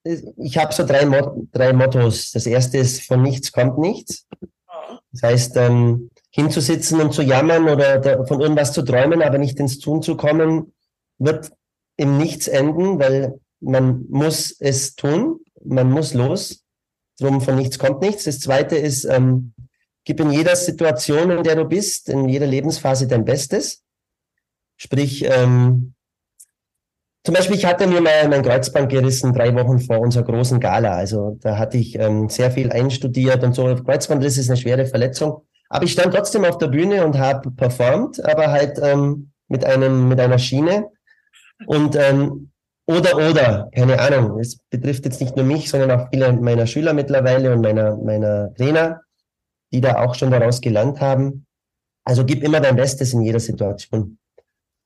[0.06, 2.32] ich habe so drei, Mot drei Mottos.
[2.32, 4.28] Das erste ist, von nichts kommt nichts.
[5.12, 9.80] Das heißt, ähm, hinzusitzen und zu jammern oder von irgendwas zu träumen, aber nicht ins
[9.80, 10.74] Tun zu kommen,
[11.18, 11.52] wird
[11.98, 16.64] im Nichts enden, weil man muss es tun, man muss los.
[17.18, 18.26] Drum von nichts kommt nichts.
[18.26, 19.54] Das zweite ist, ähm,
[20.06, 23.84] Gib in jeder Situation, in der du bist, in jeder Lebensphase dein Bestes.
[24.78, 25.95] Sprich, ähm,
[27.26, 30.96] zum Beispiel, ich hatte mir mal mein Kreuzband gerissen drei Wochen vor unserer großen Gala.
[30.96, 33.76] Also da hatte ich ähm, sehr viel einstudiert und so.
[33.76, 35.42] Kreuzbandriss ist eine schwere Verletzung.
[35.68, 40.08] Aber ich stand trotzdem auf der Bühne und habe performt, aber halt ähm, mit einem
[40.08, 40.90] mit einer Schiene.
[41.66, 42.52] Und ähm,
[42.88, 44.40] oder oder, keine Ahnung.
[44.40, 48.54] Es betrifft jetzt nicht nur mich, sondern auch viele meiner Schüler mittlerweile und meiner meiner
[48.54, 49.02] Trainer
[49.76, 51.46] die da auch schon daraus gelernt haben.
[52.06, 54.18] Also gib immer dein Bestes in jeder Situation.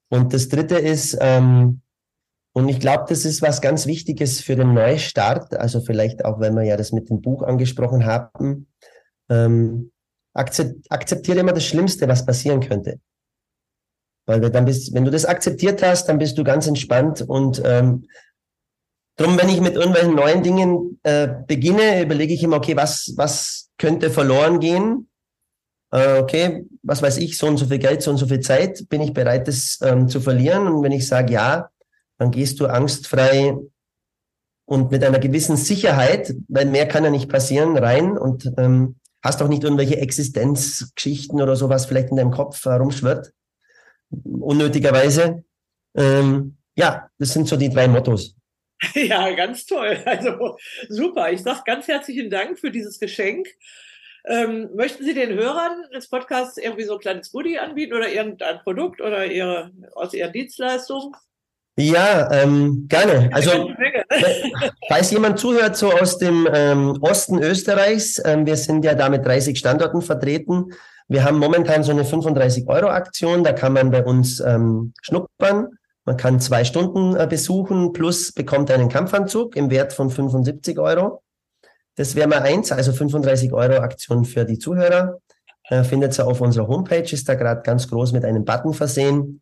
[0.09, 1.81] Und das Dritte ist, ähm,
[2.59, 6.55] und ich glaube, das ist was ganz Wichtiges für den Neustart, also vielleicht auch, wenn
[6.55, 8.67] wir ja das mit dem Buch angesprochen haben,
[9.29, 9.91] ähm,
[10.33, 12.99] akzeptiere immer das Schlimmste, was passieren könnte.
[14.25, 18.05] Weil dann bist, wenn du das akzeptiert hast, dann bist du ganz entspannt und ähm,
[19.19, 23.69] Drum, wenn ich mit irgendwelchen neuen Dingen äh, beginne, überlege ich immer, okay, was, was
[23.77, 25.09] könnte verloren gehen?
[25.91, 28.87] Äh, okay, was weiß ich, so und so viel Geld, so und so viel Zeit,
[28.87, 30.67] bin ich bereit, das ähm, zu verlieren?
[30.67, 31.69] Und wenn ich sage ja,
[32.19, 33.57] dann gehst du angstfrei
[34.65, 39.41] und mit einer gewissen Sicherheit, weil mehr kann ja nicht passieren, rein und ähm, hast
[39.41, 43.31] auch nicht irgendwelche Existenzgeschichten oder sowas vielleicht in deinem Kopf herumschwirrt,
[44.11, 45.43] unnötigerweise.
[45.95, 48.35] Ähm, ja, das sind so die drei Mottos.
[48.93, 50.01] Ja, ganz toll.
[50.05, 50.57] Also
[50.87, 51.33] super.
[51.33, 53.45] Ich sage ganz herzlichen Dank für dieses Geschenk.
[54.25, 58.59] Ähm, möchten Sie den Hörern des Podcasts irgendwie so ein kleines Goodie anbieten oder irgendein
[58.59, 61.13] Produkt oder ihre, aus Ihren Dienstleistungen?
[61.79, 63.29] Ja, ähm, gerne.
[63.31, 63.69] Also,
[64.89, 69.25] falls jemand zuhört, so aus dem ähm, Osten Österreichs, ähm, wir sind ja da mit
[69.25, 70.73] 30 Standorten vertreten.
[71.07, 75.69] Wir haben momentan so eine 35-Euro-Aktion, da kann man bei uns ähm, schnuppern.
[76.03, 81.23] Man kann zwei Stunden äh, besuchen plus bekommt einen Kampfanzug im Wert von 75 Euro.
[81.95, 85.19] Das wäre mal eins, also 35 Euro Aktion für die Zuhörer.
[85.69, 89.39] Äh, findet ihr auf unserer Homepage, ist da gerade ganz groß mit einem Button versehen.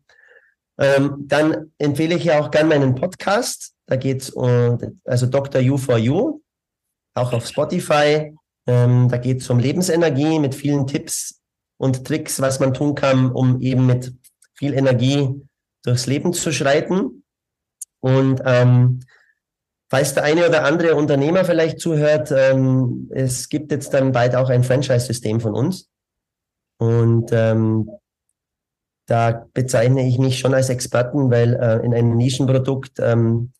[0.78, 3.74] Ähm, dann empfehle ich ja auch gerne meinen Podcast.
[3.86, 5.60] Da geht's um, also Dr.
[5.60, 6.40] You for You,
[7.14, 8.34] auch auf Spotify.
[8.66, 11.40] Ähm, da geht es um Lebensenergie mit vielen Tipps
[11.78, 14.12] und Tricks, was man tun kann, um eben mit
[14.54, 15.42] viel Energie
[15.84, 17.24] durchs Leben zu schreiten.
[18.00, 19.00] Und ähm,
[19.88, 24.50] falls der eine oder andere Unternehmer vielleicht zuhört, ähm, es gibt jetzt dann bald auch
[24.50, 25.88] ein Franchise-System von uns.
[26.78, 27.90] Und ähm,
[29.08, 33.52] da bezeichne ich mich schon als Experten, weil äh, in einem Nischenprodukt ähm,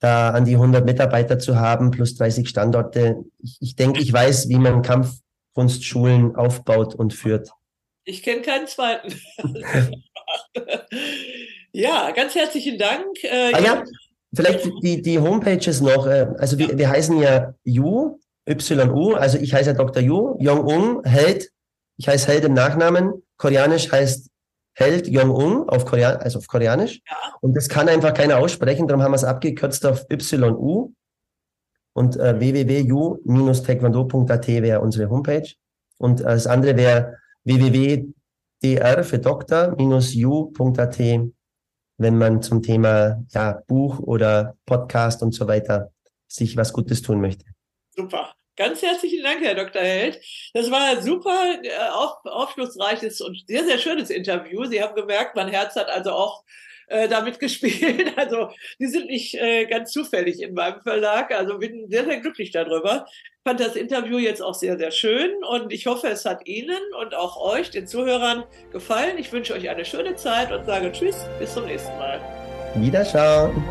[0.00, 3.22] da an die 100 Mitarbeiter zu haben, plus 30 Standorte.
[3.38, 7.50] Ich, ich denke, ich weiß, wie man Kampfkunstschulen aufbaut und führt.
[8.04, 9.14] Ich kenne keinen zweiten.
[11.72, 13.22] ja, ganz herzlichen Dank.
[13.22, 13.84] Äh, ah, ja,
[14.34, 16.06] vielleicht die, die Homepages noch.
[16.06, 20.02] Äh, also wir, wir heißen ja Yu, YU, also ich heiße Dr.
[20.02, 21.50] Yu, Jong-un, Held.
[21.98, 23.22] Ich heiße Held im Nachnamen.
[23.36, 24.30] Koreanisch heißt
[24.78, 27.00] Held Jong-un auf Korean, also auf Koreanisch.
[27.08, 27.16] Ja.
[27.40, 30.92] Und das kann einfach keiner aussprechen, darum haben wir es abgekürzt auf YU.
[31.94, 35.48] Und äh, www.u-taekwondo.at wäre unsere Homepage.
[35.96, 40.98] Und äh, das andere wäre www.dr für Doktor-u.at,
[41.98, 45.90] wenn man zum Thema ja, Buch oder Podcast und so weiter
[46.28, 47.46] sich was Gutes tun möchte.
[47.94, 48.34] Super.
[48.56, 49.82] Ganz herzlichen Dank, Herr Dr.
[49.82, 50.20] Held.
[50.54, 54.64] Das war super äh, auf, aufschlussreiches und sehr, sehr schönes Interview.
[54.64, 56.44] Sie haben gemerkt, mein Herz hat also auch
[56.88, 58.16] äh, damit gespielt.
[58.16, 58.50] Also
[58.80, 61.32] die sind nicht äh, ganz zufällig in meinem Verlag.
[61.32, 63.06] Also bin sehr, sehr glücklich darüber.
[63.44, 67.14] Fand das Interview jetzt auch sehr, sehr schön und ich hoffe, es hat Ihnen und
[67.14, 68.42] auch euch, den Zuhörern,
[68.72, 69.18] gefallen.
[69.18, 72.20] Ich wünsche euch eine schöne Zeit und sage Tschüss, bis zum nächsten Mal.
[72.74, 73.62] Wiederschauen.